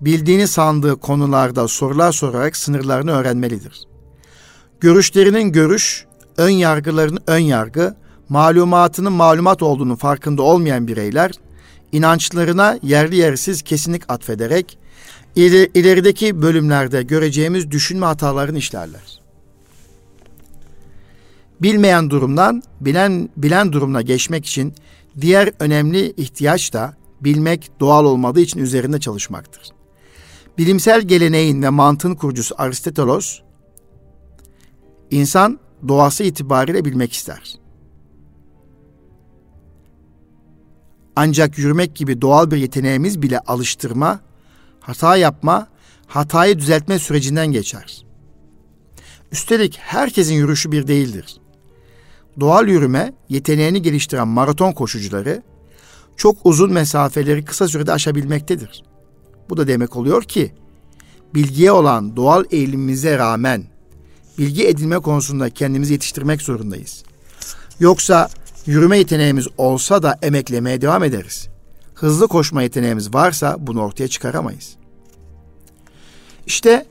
[0.00, 3.82] bildiğini sandığı konularda sorular sorarak sınırlarını öğrenmelidir.
[4.80, 6.06] Görüşlerinin görüş,
[6.36, 7.96] ön yargılarının ön yargı,
[8.30, 11.30] malumatının malumat olduğunu farkında olmayan bireyler,
[11.92, 14.78] inançlarına yerli yersiz kesinlik atfederek,
[15.36, 19.20] ilerideki bölümlerde göreceğimiz düşünme hatalarını işlerler.
[21.62, 24.74] Bilmeyen durumdan bilen bilen durumuna geçmek için
[25.20, 29.62] diğer önemli ihtiyaç da bilmek doğal olmadığı için üzerinde çalışmaktır.
[30.58, 33.38] Bilimsel geleneğin ve mantığın kurucusu Aristoteles,
[35.10, 37.60] insan doğası itibariyle bilmek ister.
[41.22, 44.20] Ancak yürümek gibi doğal bir yeteneğimiz bile alıştırma,
[44.80, 45.68] hata yapma,
[46.06, 48.04] hatayı düzeltme sürecinden geçer.
[49.32, 51.36] Üstelik herkesin yürüyüşü bir değildir.
[52.40, 55.42] Doğal yürüme yeteneğini geliştiren maraton koşucuları
[56.16, 58.84] çok uzun mesafeleri kısa sürede aşabilmektedir.
[59.50, 60.54] Bu da demek oluyor ki
[61.34, 63.64] bilgiye olan doğal eğilimimize rağmen
[64.38, 67.04] bilgi edinme konusunda kendimizi yetiştirmek zorundayız.
[67.80, 68.28] Yoksa
[68.66, 71.48] yürüme yeteneğimiz olsa da emeklemeye devam ederiz.
[71.94, 74.76] Hızlı koşma yeteneğimiz varsa bunu ortaya çıkaramayız.
[76.46, 76.86] İşte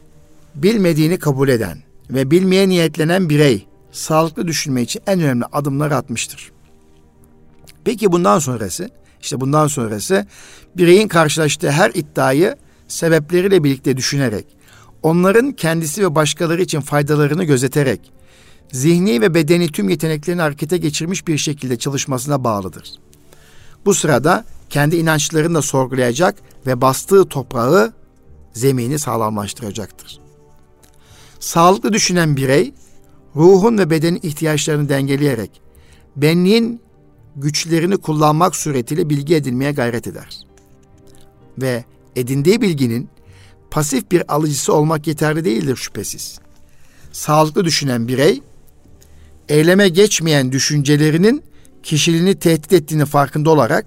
[0.56, 1.78] bilmediğini kabul eden
[2.10, 6.52] ve bilmeye niyetlenen birey sağlıklı düşünme için en önemli adımları atmıştır.
[7.84, 8.90] Peki bundan sonrası?
[9.22, 10.26] İşte bundan sonrası
[10.78, 12.56] bireyin karşılaştığı her iddiayı
[12.88, 14.46] sebepleriyle birlikte düşünerek,
[15.04, 18.12] onların kendisi ve başkaları için faydalarını gözeterek,
[18.72, 22.94] zihni ve bedeni tüm yeteneklerini harekete geçirmiş bir şekilde çalışmasına bağlıdır.
[23.86, 27.94] Bu sırada kendi inançlarını da sorgulayacak ve bastığı toprağı,
[28.54, 30.20] zemini sağlamlaştıracaktır.
[31.40, 32.74] Sağlıklı düşünen birey,
[33.36, 35.62] ruhun ve bedenin ihtiyaçlarını dengeleyerek,
[36.16, 36.82] benliğin
[37.36, 40.40] güçlerini kullanmak suretiyle bilgi edinmeye gayret eder.
[41.58, 43.10] Ve edindiği bilginin
[43.72, 46.40] pasif bir alıcısı olmak yeterli değildir şüphesiz.
[47.12, 48.42] Sağlıklı düşünen birey,
[49.50, 51.44] eyleme geçmeyen düşüncelerinin
[51.84, 53.86] kişiliğini tehdit ettiğini farkında olarak,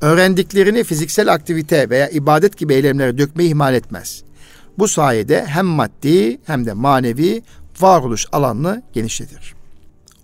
[0.00, 4.22] öğrendiklerini fiziksel aktivite veya ibadet gibi eylemlere dökmeyi ihmal etmez.
[4.78, 7.42] Bu sayede hem maddi hem de manevi
[7.80, 9.54] varoluş alanını genişletir.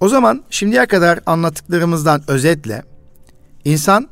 [0.01, 2.83] O zaman şimdiye kadar anlattıklarımızdan özetle
[3.65, 4.09] insan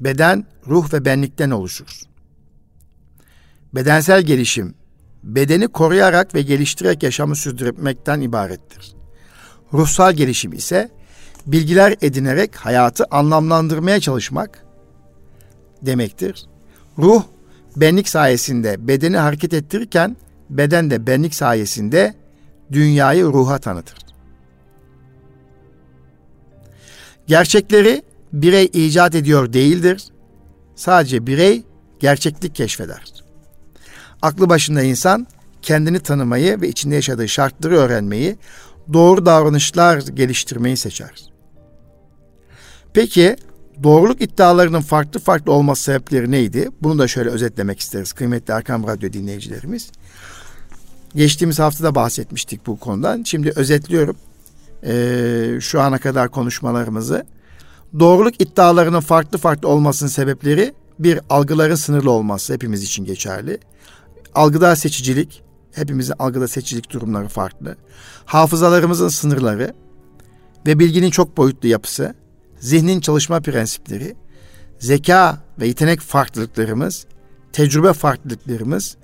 [0.00, 2.00] beden, ruh ve benlikten oluşur.
[3.74, 4.74] Bedensel gelişim
[5.22, 8.99] bedeni koruyarak ve geliştirerek yaşamı sürdürmekten ibarettir.
[9.74, 10.90] Ruhsal gelişim ise
[11.46, 14.64] bilgiler edinerek hayatı anlamlandırmaya çalışmak
[15.82, 16.46] demektir.
[16.98, 17.22] Ruh
[17.76, 20.16] benlik sayesinde bedeni hareket ettirirken
[20.50, 22.14] beden de benlik sayesinde
[22.72, 23.98] dünyayı ruha tanıtır.
[27.26, 28.02] Gerçekleri
[28.32, 30.04] birey icat ediyor değildir.
[30.76, 31.62] Sadece birey
[32.00, 33.02] gerçeklik keşfeder.
[34.22, 35.26] Aklı başında insan
[35.62, 38.36] kendini tanımayı ve içinde yaşadığı şartları öğrenmeyi,
[38.92, 41.30] doğru davranışlar geliştirmeyi seçer.
[42.92, 43.36] Peki
[43.82, 46.68] doğruluk iddialarının farklı farklı olması sebepleri neydi?
[46.82, 49.90] Bunu da şöyle özetlemek isteriz kıymetli Erkam Radyo dinleyicilerimiz.
[51.14, 53.22] Geçtiğimiz hafta da bahsetmiştik bu konudan.
[53.22, 54.16] Şimdi özetliyorum
[54.84, 57.26] ee, şu ana kadar konuşmalarımızı.
[58.00, 63.58] Doğruluk iddialarının farklı farklı olmasının sebepleri bir algıların sınırlı olması hepimiz için geçerli.
[64.34, 65.42] Algıda seçicilik,
[65.74, 67.76] hepimizin algıda seçicilik durumları farklı.
[68.24, 69.74] Hafızalarımızın sınırları
[70.66, 72.14] ve bilginin çok boyutlu yapısı,
[72.60, 74.16] zihnin çalışma prensipleri,
[74.78, 77.06] zeka ve yetenek farklılıklarımız,
[77.52, 78.96] tecrübe farklılıklarımız,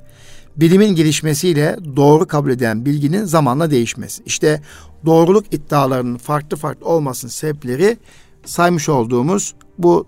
[0.57, 4.23] bilimin gelişmesiyle doğru kabul edilen bilginin zamanla değişmesi.
[4.27, 4.63] İşte
[5.07, 7.99] doğruluk iddialarının farklı farklı olmasının sebepleri
[8.45, 10.07] saymış olduğumuz bu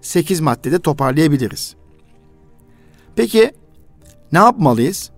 [0.00, 1.74] 8 maddede toparlayabiliriz.
[3.16, 3.52] Peki
[4.32, 5.10] ne yapmalıyız?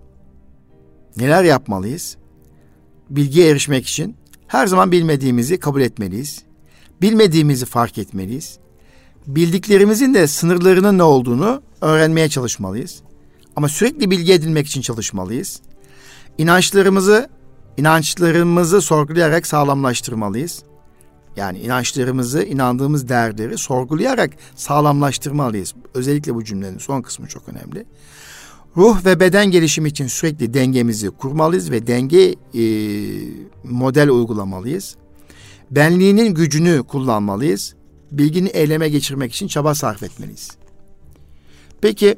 [1.17, 2.17] Neler yapmalıyız?
[3.09, 4.15] Bilgiye erişmek için
[4.47, 6.43] her zaman bilmediğimizi kabul etmeliyiz.
[7.01, 8.59] Bilmediğimizi fark etmeliyiz.
[9.27, 13.01] Bildiklerimizin de sınırlarının ne olduğunu öğrenmeye çalışmalıyız.
[13.55, 15.61] Ama sürekli bilgi edinmek için çalışmalıyız.
[16.37, 17.29] İnançlarımızı
[17.77, 20.63] inançlarımızı sorgulayarak sağlamlaştırmalıyız.
[21.35, 25.73] Yani inançlarımızı, inandığımız değerleri sorgulayarak sağlamlaştırmalıyız.
[25.93, 27.85] Özellikle bu cümlenin son kısmı çok önemli.
[28.77, 32.63] Ruh ve beden gelişimi için sürekli dengemizi kurmalıyız ve denge e,
[33.63, 34.95] model uygulamalıyız.
[35.71, 37.75] Benliğinin gücünü kullanmalıyız.
[38.11, 40.51] Bilgini eyleme geçirmek için çaba sarf etmeliyiz.
[41.81, 42.17] Peki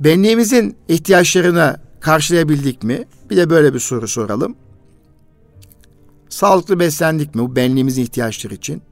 [0.00, 3.04] benliğimizin ihtiyaçlarını karşılayabildik mi?
[3.30, 4.56] Bir de böyle bir soru soralım.
[6.28, 8.82] Sağlıklı beslendik mi bu benliğimizin ihtiyaçları için?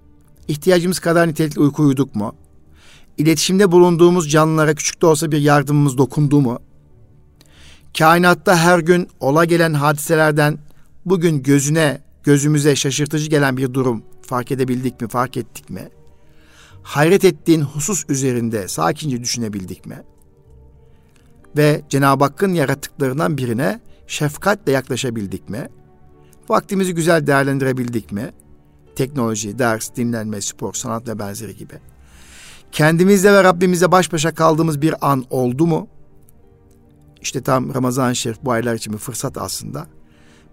[0.48, 2.34] İhtiyacımız kadar nitelikli uyku uyuduk mu?
[3.18, 6.58] İletişimde bulunduğumuz canlılara küçük de olsa bir yardımımız dokundu mu?
[7.98, 10.58] Kainatta her gün ola gelen hadiselerden
[11.04, 15.88] bugün gözüne, gözümüze şaşırtıcı gelen bir durum fark edebildik mi, fark ettik mi?
[16.82, 20.02] Hayret ettiğin husus üzerinde sakince düşünebildik mi?
[21.56, 25.68] Ve Cenab-ı Hakk'ın yarattıklarından birine şefkatle yaklaşabildik mi?
[26.48, 28.32] Vaktimizi güzel değerlendirebildik mi?
[28.96, 31.74] Teknoloji, ders, dinlenme, spor, sanat ve benzeri gibi.
[32.72, 35.88] Kendimizle ve Rabbimizle baş başa kaldığımız bir an oldu mu?
[37.22, 39.86] İşte tam Ramazan-ı Şerif bu aylar için bir fırsat aslında.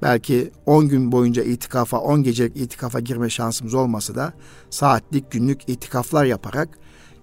[0.02, 4.34] Belki 10 gün boyunca itikafa, 10 gecelik itikafa girme şansımız olmasa da
[4.70, 6.70] saatlik, günlük itikaflar yaparak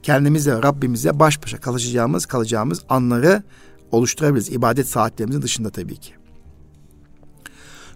[0.03, 3.43] kendimizle Rabbimizle baş başa kalacağımız, kalacağımız anları
[3.93, 4.51] oluşturabiliriz.
[4.51, 6.13] İbadet saatlerimizin dışında tabii ki.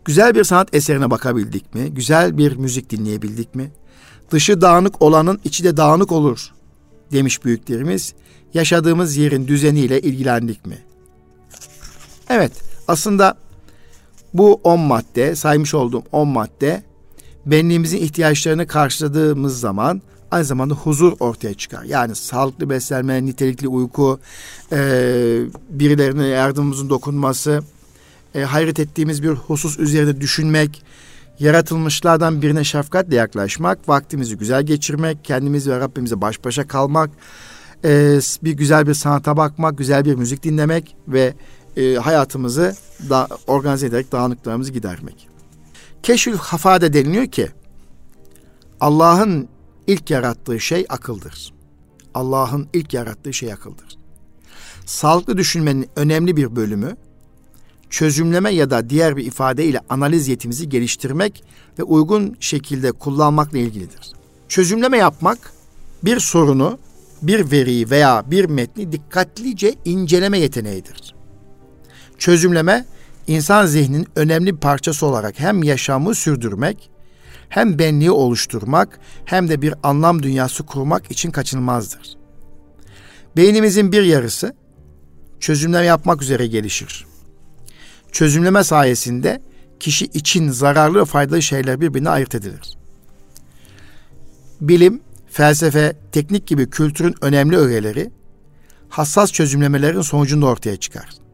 [0.05, 1.95] Güzel bir sanat eserine bakabildik mi?
[1.95, 3.73] Güzel bir müzik dinleyebildik mi?
[4.31, 6.53] Dışı dağınık olanın içi de dağınık olur
[7.13, 8.15] demiş büyüklerimiz.
[8.55, 10.79] Yaşadığımız yerin düzeniyle ilgilendik mi?
[12.31, 12.53] Evet,
[12.89, 13.37] aslında
[14.35, 16.83] bu 10 madde, saymış olduğum 10 madde
[17.47, 21.85] benliğimizin ihtiyaçlarını karşıladığımız zaman aynı zamanda huzur ortaya çıkar.
[21.85, 24.21] Yani sağlıklı beslenme, nitelikli uyku,
[24.73, 24.79] e,
[25.71, 27.63] birilerine yardımımızın dokunması,
[28.35, 30.83] e, hayret ettiğimiz bir husus üzerinde düşünmek,
[31.39, 37.11] yaratılmışlardan birine şefkatle yaklaşmak, vaktimizi güzel geçirmek, kendimiz ve Rabbimize baş başa kalmak,
[37.85, 41.35] e, bir güzel bir sanata bakmak, güzel bir müzik dinlemek ve
[41.77, 42.77] e, hayatımızı
[43.11, 45.29] da organize ederek dağınıklarımızı gidermek.
[46.03, 47.49] Keşfül hafade deniliyor ki
[48.81, 49.49] Allah'ın
[49.87, 51.53] ilk yarattığı şey akıldır.
[52.15, 53.99] Allah'ın ilk yarattığı şey akıldır.
[54.87, 56.97] Sağlıklı düşünmenin önemli bir bölümü
[57.91, 61.45] çözümleme ya da diğer bir ifadeyle analiz yetimizi geliştirmek
[61.79, 64.13] ve uygun şekilde kullanmakla ilgilidir.
[64.49, 65.53] Çözümleme yapmak
[66.05, 66.79] bir sorunu,
[67.23, 71.16] bir veriyi veya bir metni dikkatlice inceleme yeteneğidir.
[72.19, 72.85] Çözümleme
[73.27, 76.91] insan zihninin önemli bir parçası olarak hem yaşamı sürdürmek,
[77.49, 82.17] hem benliği oluşturmak, hem de bir anlam dünyası kurmak için kaçınılmazdır.
[83.37, 84.55] Beynimizin bir yarısı
[85.41, 87.07] çözümleme yapmak üzere gelişir.
[88.13, 89.43] Çözümleme sayesinde
[89.81, 92.77] kişi için zararlı ve faydalı şeyler birbirine ayırt edilir.
[94.61, 95.01] Bilim,
[95.31, 98.11] felsefe, teknik gibi kültürün önemli öğeleri
[98.89, 101.26] hassas çözümlemelerin sonucunda ortaya çıkar.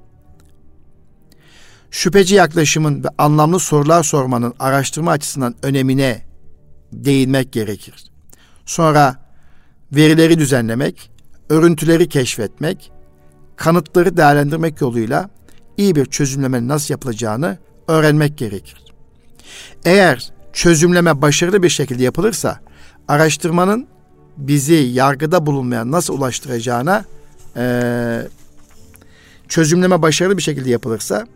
[1.93, 6.23] Şüpheci yaklaşımın ve anlamlı sorular sormanın araştırma açısından önemine
[6.93, 8.05] değinmek gerekir.
[8.67, 9.17] Sonra
[9.93, 11.11] verileri düzenlemek,
[11.49, 12.93] örüntüleri keşfetmek,
[13.57, 15.31] kanıtları değerlendirmek yoluyla
[15.77, 18.85] iyi bir çözümlemenin nasıl yapılacağını öğrenmek gerekir.
[19.85, 22.61] Eğer çözümleme başarılı bir şekilde yapılırsa
[23.09, 23.87] araştırmanın
[24.37, 27.05] bizi yargıda bulunmayan nasıl ulaştıracağına
[27.57, 28.23] e,
[29.49, 31.27] çözümleme başarılı bir şekilde yapılırsa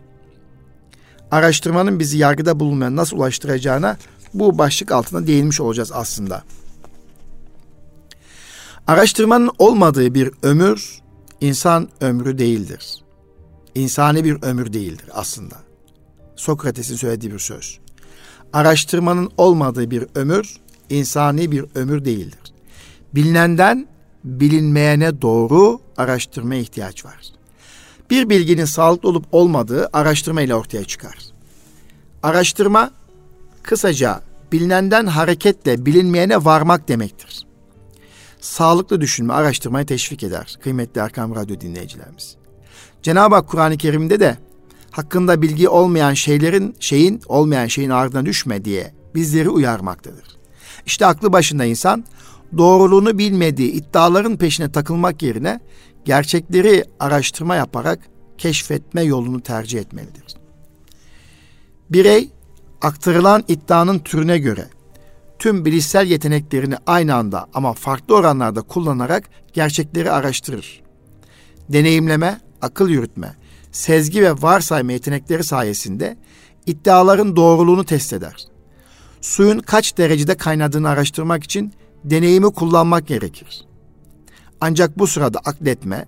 [1.31, 3.97] araştırmanın bizi yargıda bulunmayan nasıl ulaştıracağına
[4.35, 6.43] bu başlık altında değinmiş olacağız aslında.
[8.87, 11.01] Araştırmanın olmadığı bir ömür
[11.41, 13.05] insan ömrü değildir.
[13.75, 15.55] İnsani bir ömür değildir aslında.
[16.37, 17.79] Sokrates'in söylediği bir söz.
[18.53, 20.57] Araştırmanın olmadığı bir ömür
[20.91, 22.53] insani bir ömür değildir.
[23.15, 23.89] Bilinenden
[24.25, 27.36] bilinmeyene doğru araştırmaya ihtiyaç var.
[28.11, 31.19] Bir bilginin sağlıklı olup olmadığı araştırma ile ortaya çıkar.
[32.23, 32.91] Araştırma
[33.63, 34.21] kısaca
[34.53, 37.47] bilinenden hareketle bilinmeyene varmak demektir.
[38.41, 42.37] Sağlıklı düşünme araştırmayı teşvik eder kıymetli Erkam Radyo dinleyicilerimiz.
[43.03, 44.39] Cenab-ı Hak Kur'an-ı Kerim'de de
[44.91, 50.37] hakkında bilgi olmayan şeylerin şeyin olmayan şeyin ardına düşme diye bizleri uyarmaktadır.
[50.87, 52.05] İşte aklı başında insan
[52.59, 55.61] doğruluğunu bilmediği iddiaların peşine takılmak yerine
[56.07, 57.99] gerçekleri araştırma yaparak
[58.39, 60.25] keşfetme yolunu tercih etmelidir.
[61.91, 62.31] Birey
[62.83, 64.69] aktarılan iddianın türüne göre
[65.39, 70.83] tüm bilişsel yeteneklerini aynı anda ama farklı oranlarda kullanarak gerçekleri araştırır.
[71.69, 73.35] Deneyimleme, akıl yürütme,
[73.73, 76.17] sezgi ve varsayma yetenekleri sayesinde
[76.67, 78.47] iddiaların doğruluğunu test eder.
[79.21, 81.73] Suyun kaç derecede kaynadığını araştırmak için
[82.05, 83.67] deneyimi kullanmak gerekir.
[84.61, 86.07] Ancak bu sırada akletme,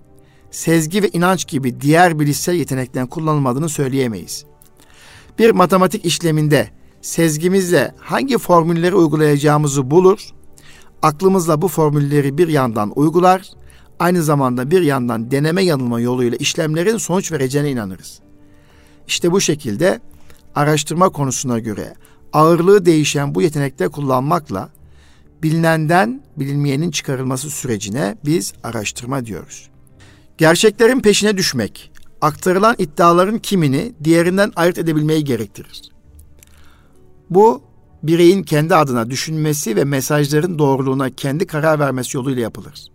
[0.50, 4.44] sezgi ve inanç gibi diğer bilişsel yeteneklerin kullanılmadığını söyleyemeyiz.
[5.38, 6.70] Bir matematik işleminde
[7.02, 10.28] sezgimizle hangi formülleri uygulayacağımızı bulur,
[11.02, 13.50] aklımızla bu formülleri bir yandan uygular,
[13.98, 18.20] aynı zamanda bir yandan deneme yanılma yoluyla işlemlerin sonuç vereceğine inanırız.
[19.06, 20.00] İşte bu şekilde
[20.54, 21.94] araştırma konusuna göre
[22.32, 24.68] ağırlığı değişen bu yetenekleri kullanmakla
[25.42, 29.68] bilinenden bilinmeyenin çıkarılması sürecine biz araştırma diyoruz.
[30.38, 35.82] Gerçeklerin peşine düşmek, aktarılan iddiaların kimini diğerinden ayırt edebilmeyi gerektirir.
[37.30, 37.62] Bu
[38.02, 42.88] bireyin kendi adına düşünmesi ve mesajların doğruluğuna kendi karar vermesi yoluyla yapılır.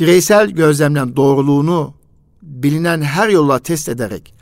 [0.00, 1.94] Bireysel gözlemlen doğruluğunu
[2.42, 4.34] bilinen her yolla test ederek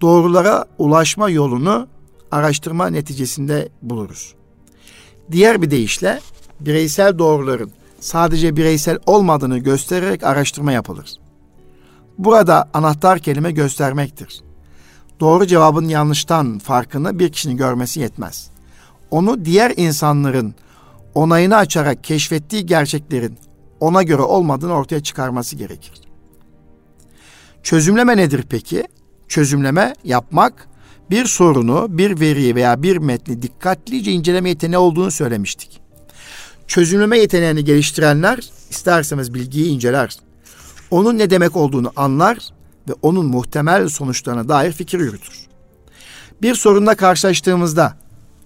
[0.00, 1.88] doğrulara ulaşma yolunu
[2.30, 4.34] araştırma neticesinde buluruz.
[5.32, 6.20] Diğer bir deyişle
[6.60, 7.70] bireysel doğruların
[8.00, 11.10] sadece bireysel olmadığını göstererek araştırma yapılır.
[12.18, 14.42] Burada anahtar kelime göstermektir.
[15.20, 18.50] Doğru cevabın yanlıştan farkını bir kişinin görmesi yetmez.
[19.10, 20.54] Onu diğer insanların
[21.14, 23.38] onayını açarak keşfettiği gerçeklerin
[23.80, 26.00] ona göre olmadığını ortaya çıkarması gerekir.
[27.62, 28.84] Çözümleme nedir peki?
[29.28, 30.68] Çözümleme yapmak
[31.10, 35.80] bir sorunu, bir veriyi veya bir metni dikkatlice inceleme yeteneği olduğunu söylemiştik.
[36.66, 38.38] Çözümleme yeteneğini geliştirenler
[38.70, 40.16] isterseniz bilgiyi inceler.
[40.90, 42.38] Onun ne demek olduğunu anlar
[42.88, 45.46] ve onun muhtemel sonuçlarına dair fikir yürütür.
[46.42, 47.96] Bir sorunla karşılaştığımızda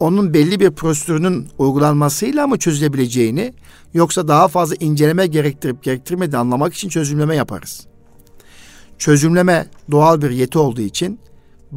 [0.01, 3.55] onun belli bir prosedürünün uygulanmasıyla mı çözülebileceğini
[3.95, 7.87] yoksa daha fazla inceleme gerektirip gerektirmediğini anlamak için çözümleme yaparız.
[8.99, 11.19] Çözümleme doğal bir yeti olduğu için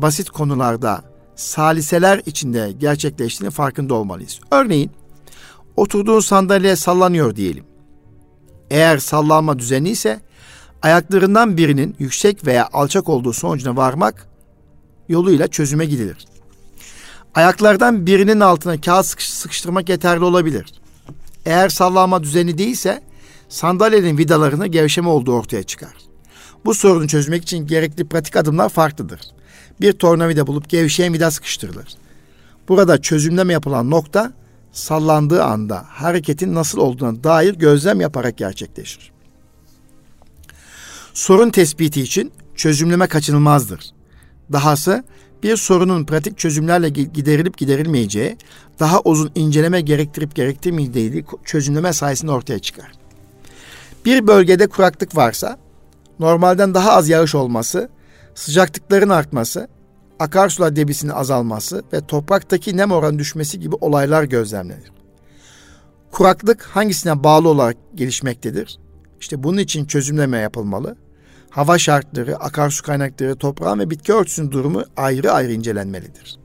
[0.02, 1.04] basit konularda
[1.36, 4.40] saliseler içinde gerçekleştiğini farkında olmalıyız.
[4.52, 4.92] Örneğin
[5.76, 7.64] oturduğun sandalye sallanıyor diyelim.
[8.70, 10.20] Eğer sallanma düzeni ise
[10.82, 14.28] ayaklarından birinin yüksek veya alçak olduğu sonucuna varmak
[15.10, 16.26] yoluyla çözüme gidilir.
[17.36, 20.74] Ayaklardan birinin altına kağıt sıkıştırmak yeterli olabilir.
[21.46, 23.04] Eğer sallanma düzeni değilse
[23.50, 25.94] sandalyenin vidalarını gevşeme olduğu ortaya çıkar.
[26.66, 29.22] Bu sorunu çözmek için gerekli pratik adımlar farklıdır.
[29.82, 31.88] Bir tornavida bulup gevşeyen vida sıkıştırılır.
[32.68, 34.34] Burada çözümleme yapılan nokta
[34.72, 39.12] sallandığı anda hareketin nasıl olduğuna dair gözlem yaparak gerçekleşir.
[41.14, 43.80] Sorun tespiti için çözümleme kaçınılmazdır.
[44.52, 45.04] Dahası
[45.44, 48.38] bir sorunun pratik çözümlerle giderilip giderilmeyeceği,
[48.80, 52.92] daha uzun inceleme gerektirip gerektirmeyeceği çözümleme sayesinde ortaya çıkar.
[54.06, 55.58] Bir bölgede kuraklık varsa,
[56.20, 57.90] normalden daha az yağış olması,
[58.38, 59.68] sıcaklıkların artması,
[60.20, 64.92] akarsular debisinin azalması ve topraktaki nem oranı düşmesi gibi olaylar gözlemlenir.
[66.12, 68.80] Kuraklık hangisine bağlı olarak gelişmektedir?
[69.20, 70.98] İşte bunun için çözümleme yapılmalı
[71.50, 76.40] hava şartları, akarsu kaynakları, toprağın ve bitki örtüsünün durumu ayrı ayrı incelenmelidir.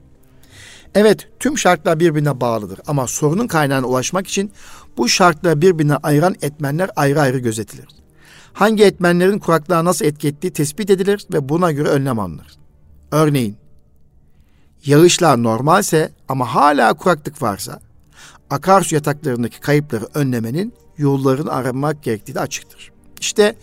[0.95, 4.53] Evet, tüm şartlar birbirine bağlıdır ama sorunun kaynağına ulaşmak için
[4.97, 8.02] bu şartları birbirine ayıran etmenler ayrı ayrı gözetilir.
[8.53, 12.47] Hangi etmenlerin kuraklığa nasıl etki ettiği tespit edilir ve buna göre önlem alınır.
[13.11, 13.57] Örneğin,
[14.85, 17.81] yağışlar normalse ama hala kuraklık varsa,
[18.51, 22.93] akarsu yataklarındaki kayıpları önlemenin yollarını aramak gerektiği de açıktır.
[23.21, 23.57] İşte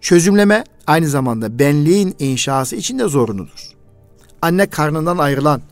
[0.00, 3.70] Çözümleme aynı zamanda benliğin inşası için de zorunludur.
[4.42, 5.62] Anne karnından ayrılan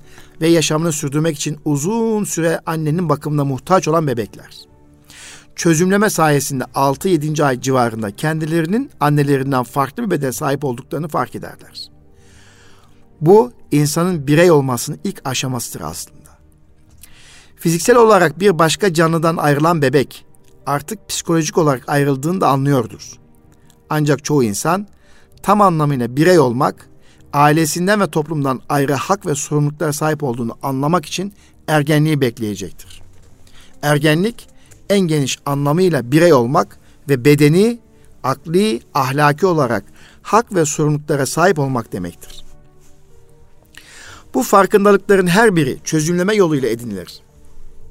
[0.41, 4.57] ve yaşamını sürdürmek için uzun süre annenin bakımına muhtaç olan bebekler.
[5.59, 7.45] Çözümleme sayesinde 6-7.
[7.45, 11.91] ay civarında kendilerinin annelerinden farklı bir bedene sahip olduklarını fark ederler.
[13.21, 16.29] Bu insanın birey olmasının ilk aşamasıdır aslında.
[17.57, 20.27] Fiziksel olarak bir başka canlıdan ayrılan bebek
[20.67, 23.13] artık psikolojik olarak ayrıldığını da anlıyordur.
[23.91, 24.87] Ancak çoğu insan
[25.43, 26.89] tam anlamıyla birey olmak,
[27.33, 31.33] ailesinden ve toplumdan ayrı hak ve sorumluluklara sahip olduğunu anlamak için
[31.69, 33.03] ergenliği bekleyecektir.
[33.83, 34.58] Ergenlik
[34.91, 36.79] en geniş anlamıyla birey olmak
[37.09, 37.79] ve bedeni,
[38.23, 39.85] akli, ahlaki olarak
[40.23, 42.45] hak ve sorumluluklara sahip olmak demektir.
[44.35, 47.21] Bu farkındalıkların her biri çözümleme yoluyla edinilir.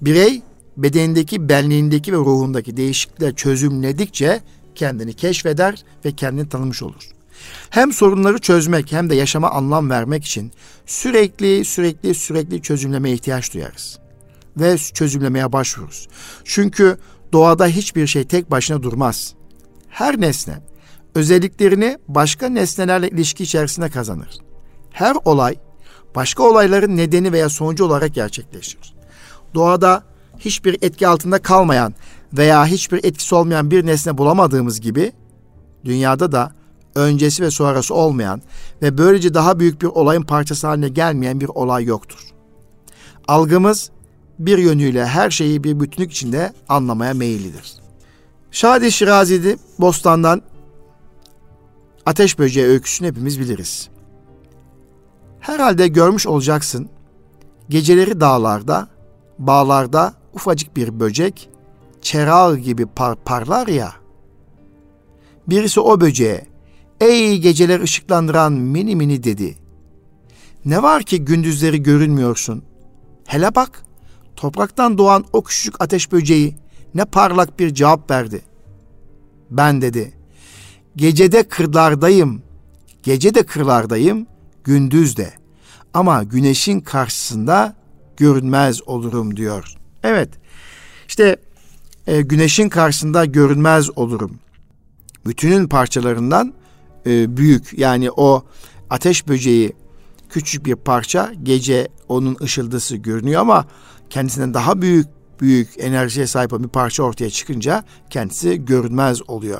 [0.01, 0.41] Birey
[0.77, 4.41] bedenindeki, benliğindeki ve ruhundaki değişiklikler çözümledikçe
[4.75, 7.11] kendini keşfeder ve kendini tanımış olur.
[7.69, 10.51] Hem sorunları çözmek hem de yaşama anlam vermek için
[10.85, 13.99] sürekli sürekli sürekli çözümlemeye ihtiyaç duyarız.
[14.57, 16.07] Ve çözümlemeye başvururuz.
[16.43, 16.97] Çünkü
[17.33, 19.33] doğada hiçbir şey tek başına durmaz.
[19.89, 20.59] Her nesne
[21.15, 24.37] özelliklerini başka nesnelerle ilişki içerisinde kazanır.
[24.91, 25.55] Her olay
[26.15, 28.93] başka olayların nedeni veya sonucu olarak gerçekleşir.
[29.53, 30.03] Doğada
[30.39, 31.93] hiçbir etki altında kalmayan
[32.33, 35.11] veya hiçbir etkisi olmayan bir nesne bulamadığımız gibi
[35.85, 36.51] dünyada da
[36.95, 38.41] öncesi ve sonrası olmayan
[38.81, 42.19] ve böylece daha büyük bir olayın parçası haline gelmeyen bir olay yoktur.
[43.27, 43.91] Algımız
[44.39, 47.73] bir yönüyle her şeyi bir bütünlük içinde anlamaya meyillidir.
[48.51, 50.41] Şadi Şirazi'di Bostan'dan
[52.05, 53.89] ateş böceği öyküsünü hepimiz biliriz.
[55.39, 56.89] Herhalde görmüş olacaksın,
[57.69, 58.87] geceleri dağlarda,
[59.39, 61.49] bağlarda ufacık bir böcek,
[62.01, 63.93] çerağ gibi par parlar ya.
[65.47, 66.45] Birisi o böceğe,
[67.01, 69.55] ''Ey geceler ışıklandıran mini mini'' dedi.
[70.65, 72.63] ''Ne var ki gündüzleri görünmüyorsun?
[73.25, 73.83] Hele bak,
[74.37, 76.55] topraktan doğan o küçük ateş böceği
[76.95, 78.41] ne parlak bir cevap verdi.
[79.51, 80.13] Ben dedi,
[80.95, 82.41] gecede kırlardayım,
[83.03, 84.27] gece de kırlardayım,
[84.63, 85.33] gündüz de.
[85.93, 87.75] Ama güneşin karşısında
[88.17, 89.75] görünmez olurum diyor.
[90.03, 90.29] Evet,
[91.07, 91.37] işte
[92.07, 94.39] e, güneşin karşısında görünmez olurum.
[95.25, 96.53] Bütünün parçalarından
[97.05, 98.45] e, büyük yani o
[98.89, 99.73] ateş böceği
[100.29, 103.65] küçük bir parça gece onun ışıldısı görünüyor ama
[104.09, 105.07] kendisinden daha büyük
[105.41, 109.59] büyük enerjiye sahip bir parça ortaya çıkınca kendisi görünmez oluyor.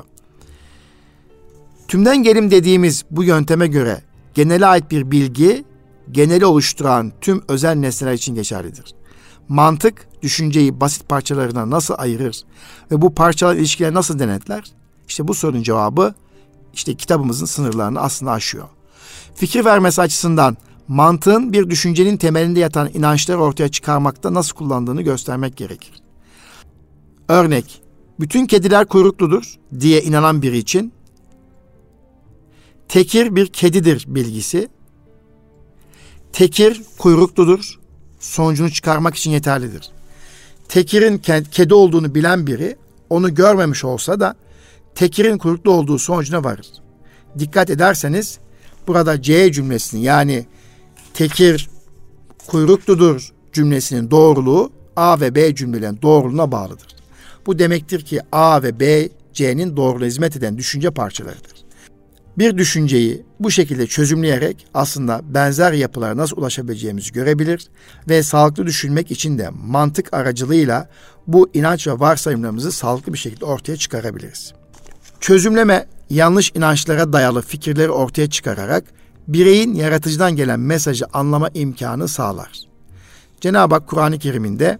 [1.87, 4.01] Tümden gelim dediğimiz bu yönteme göre
[4.33, 5.65] genele ait bir bilgi
[6.11, 8.95] geneli oluşturan tüm özel nesneler için geçerlidir.
[9.49, 12.43] Mantık düşünceyi basit parçalarına nasıl ayırır
[12.91, 14.63] ve bu parçalar ilişkileri nasıl denetler?
[15.07, 16.13] İşte bu sorunun cevabı
[16.73, 18.67] işte kitabımızın sınırlarını aslında aşıyor.
[19.35, 20.57] Fikir vermesi açısından
[20.87, 25.93] mantığın bir düşüncenin temelinde yatan inançları ortaya çıkarmakta nasıl kullandığını göstermek gerekir.
[27.27, 27.81] Örnek,
[28.19, 30.93] bütün kediler kuyrukludur diye inanan biri için
[32.87, 34.69] tekir bir kedidir bilgisi,
[36.33, 37.79] tekir kuyrukludur
[38.19, 39.89] sonucunu çıkarmak için yeterlidir.
[40.69, 41.17] Tekir'in
[41.51, 42.75] kedi olduğunu bilen biri
[43.09, 44.35] onu görmemiş olsa da
[44.95, 46.67] Tekir'in kuyruklu olduğu sonucuna varır.
[47.39, 48.39] Dikkat ederseniz
[48.87, 50.45] burada C cümlesini yani
[51.17, 51.69] Tekir
[52.47, 56.87] kuyrukludur cümlesinin doğruluğu A ve B cümlelerin doğruluğuna bağlıdır.
[57.45, 61.51] Bu demektir ki A ve B, C'nin doğruluğuna hizmet eden düşünce parçalarıdır.
[62.37, 67.67] Bir düşünceyi bu şekilde çözümleyerek aslında benzer yapılara nasıl ulaşabileceğimizi görebilir
[68.09, 70.89] ve sağlıklı düşünmek için de mantık aracılığıyla
[71.27, 74.53] bu inanç ve varsayımlarımızı sağlıklı bir şekilde ortaya çıkarabiliriz.
[75.19, 78.83] Çözümleme yanlış inançlara dayalı fikirleri ortaya çıkararak
[79.27, 82.51] bireyin yaratıcıdan gelen mesajı anlama imkanı sağlar.
[83.41, 84.79] Cenab-ı Hak Kur'an-ı Kerim'inde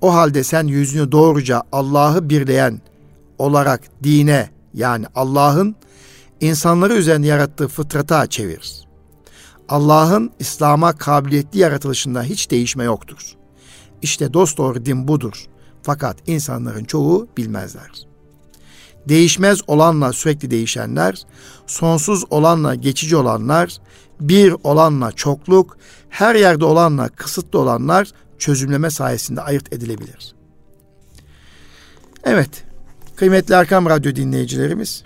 [0.00, 2.80] o halde sen yüzünü doğruca Allah'ı birleyen
[3.38, 5.76] olarak dine yani Allah'ın
[6.40, 8.84] insanları üzerinde yarattığı fıtrata çevirir.
[9.68, 13.34] Allah'ın İslam'a kabiliyetli yaratılışında hiç değişme yoktur.
[14.02, 15.46] İşte dost doğru din budur.
[15.82, 18.06] Fakat insanların çoğu bilmezler.
[19.08, 21.22] Değişmez olanla sürekli değişenler,
[21.66, 23.78] sonsuz olanla geçici olanlar,
[24.20, 28.08] bir olanla çokluk, her yerde olanla kısıtlı olanlar
[28.38, 30.34] çözümleme sayesinde ayırt edilebilir.
[32.24, 32.64] Evet,
[33.16, 35.04] kıymetli Erkam Radyo dinleyicilerimiz,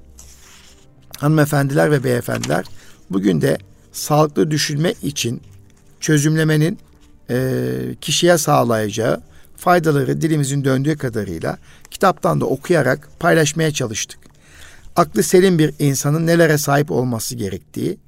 [1.18, 2.64] hanımefendiler ve beyefendiler
[3.10, 3.58] bugün de
[3.92, 5.42] sağlıklı düşünme için
[6.00, 6.78] çözümlemenin
[7.30, 9.20] e, kişiye sağlayacağı
[9.56, 11.58] faydaları dilimizin döndüğü kadarıyla
[11.90, 14.27] kitaptan da okuyarak paylaşmaya çalıştık.
[14.98, 17.98] Aklı selim bir insanın nelere sahip olması gerektiği,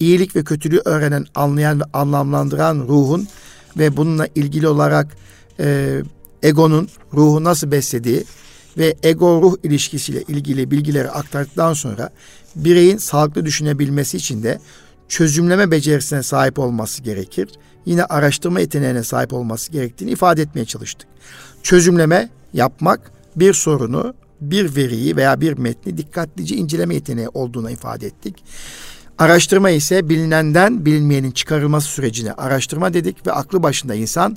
[0.00, 3.28] iyilik ve kötülüğü öğrenen, anlayan ve anlamlandıran ruhun
[3.78, 5.16] ve bununla ilgili olarak
[5.60, 5.98] e,
[6.42, 8.24] egonun ruhu nasıl beslediği
[8.78, 12.10] ve ego-ruh ilişkisiyle ilgili bilgileri aktardıktan sonra
[12.56, 14.58] bireyin sağlıklı düşünebilmesi için de
[15.08, 17.48] çözümleme becerisine sahip olması gerekir.
[17.86, 21.08] Yine araştırma yeteneğine sahip olması gerektiğini ifade etmeye çalıştık.
[21.62, 24.14] Çözümleme yapmak bir sorunu,
[24.50, 28.44] bir veriyi veya bir metni dikkatlice inceleme yeteneği olduğuna ifade ettik.
[29.18, 34.36] Araştırma ise bilinenden bilinmeyenin çıkarılması sürecine araştırma dedik ve aklı başında insan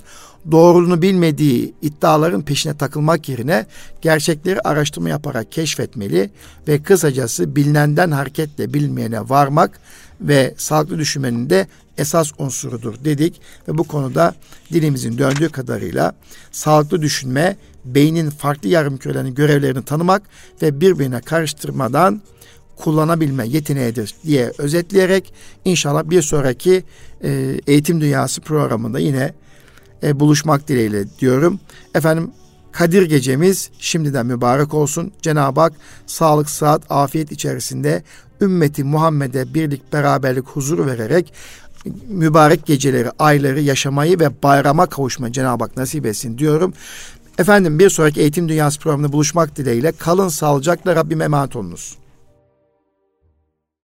[0.51, 3.66] doğruluğunu bilmediği iddiaların peşine takılmak yerine
[4.01, 6.30] gerçekleri araştırma yaparak keşfetmeli
[6.68, 9.80] ve kısacası bilinenden hareketle bilinmeyene varmak
[10.22, 14.36] ve sağlıklı düşünmenin de esas unsurudur dedik ve bu konuda
[14.74, 16.14] dilimizin döndüğü kadarıyla
[16.51, 17.58] sağlıklı düşünme
[17.96, 20.22] beynin farklı yarımkürelerin görevlerini tanımak
[20.62, 22.22] ve birbirine karıştırmadan
[22.76, 25.34] kullanabilme yeteneğidir diye özetleyerek
[25.66, 26.84] inşallah bir sonraki
[27.24, 29.34] e, eğitim dünyası programında yine
[30.04, 31.60] e, buluşmak dileğiyle diyorum.
[31.96, 32.32] Efendim
[32.72, 35.12] Kadir gecemiz şimdiden mübarek olsun.
[35.22, 35.74] Cenab-ı Hak
[36.06, 38.04] sağlık, sıhhat, afiyet içerisinde
[38.42, 41.34] ümmeti Muhammed'e birlik, beraberlik, huzur vererek
[42.08, 46.74] mübarek geceleri, ayları yaşamayı ve bayrama kavuşmayı Cenab-ı Hak nasip etsin diyorum.
[47.38, 51.96] Efendim bir sonraki Eğitim Dünyası programında buluşmak dileğiyle kalın sağlıcakla Rabbime emanet olunuz.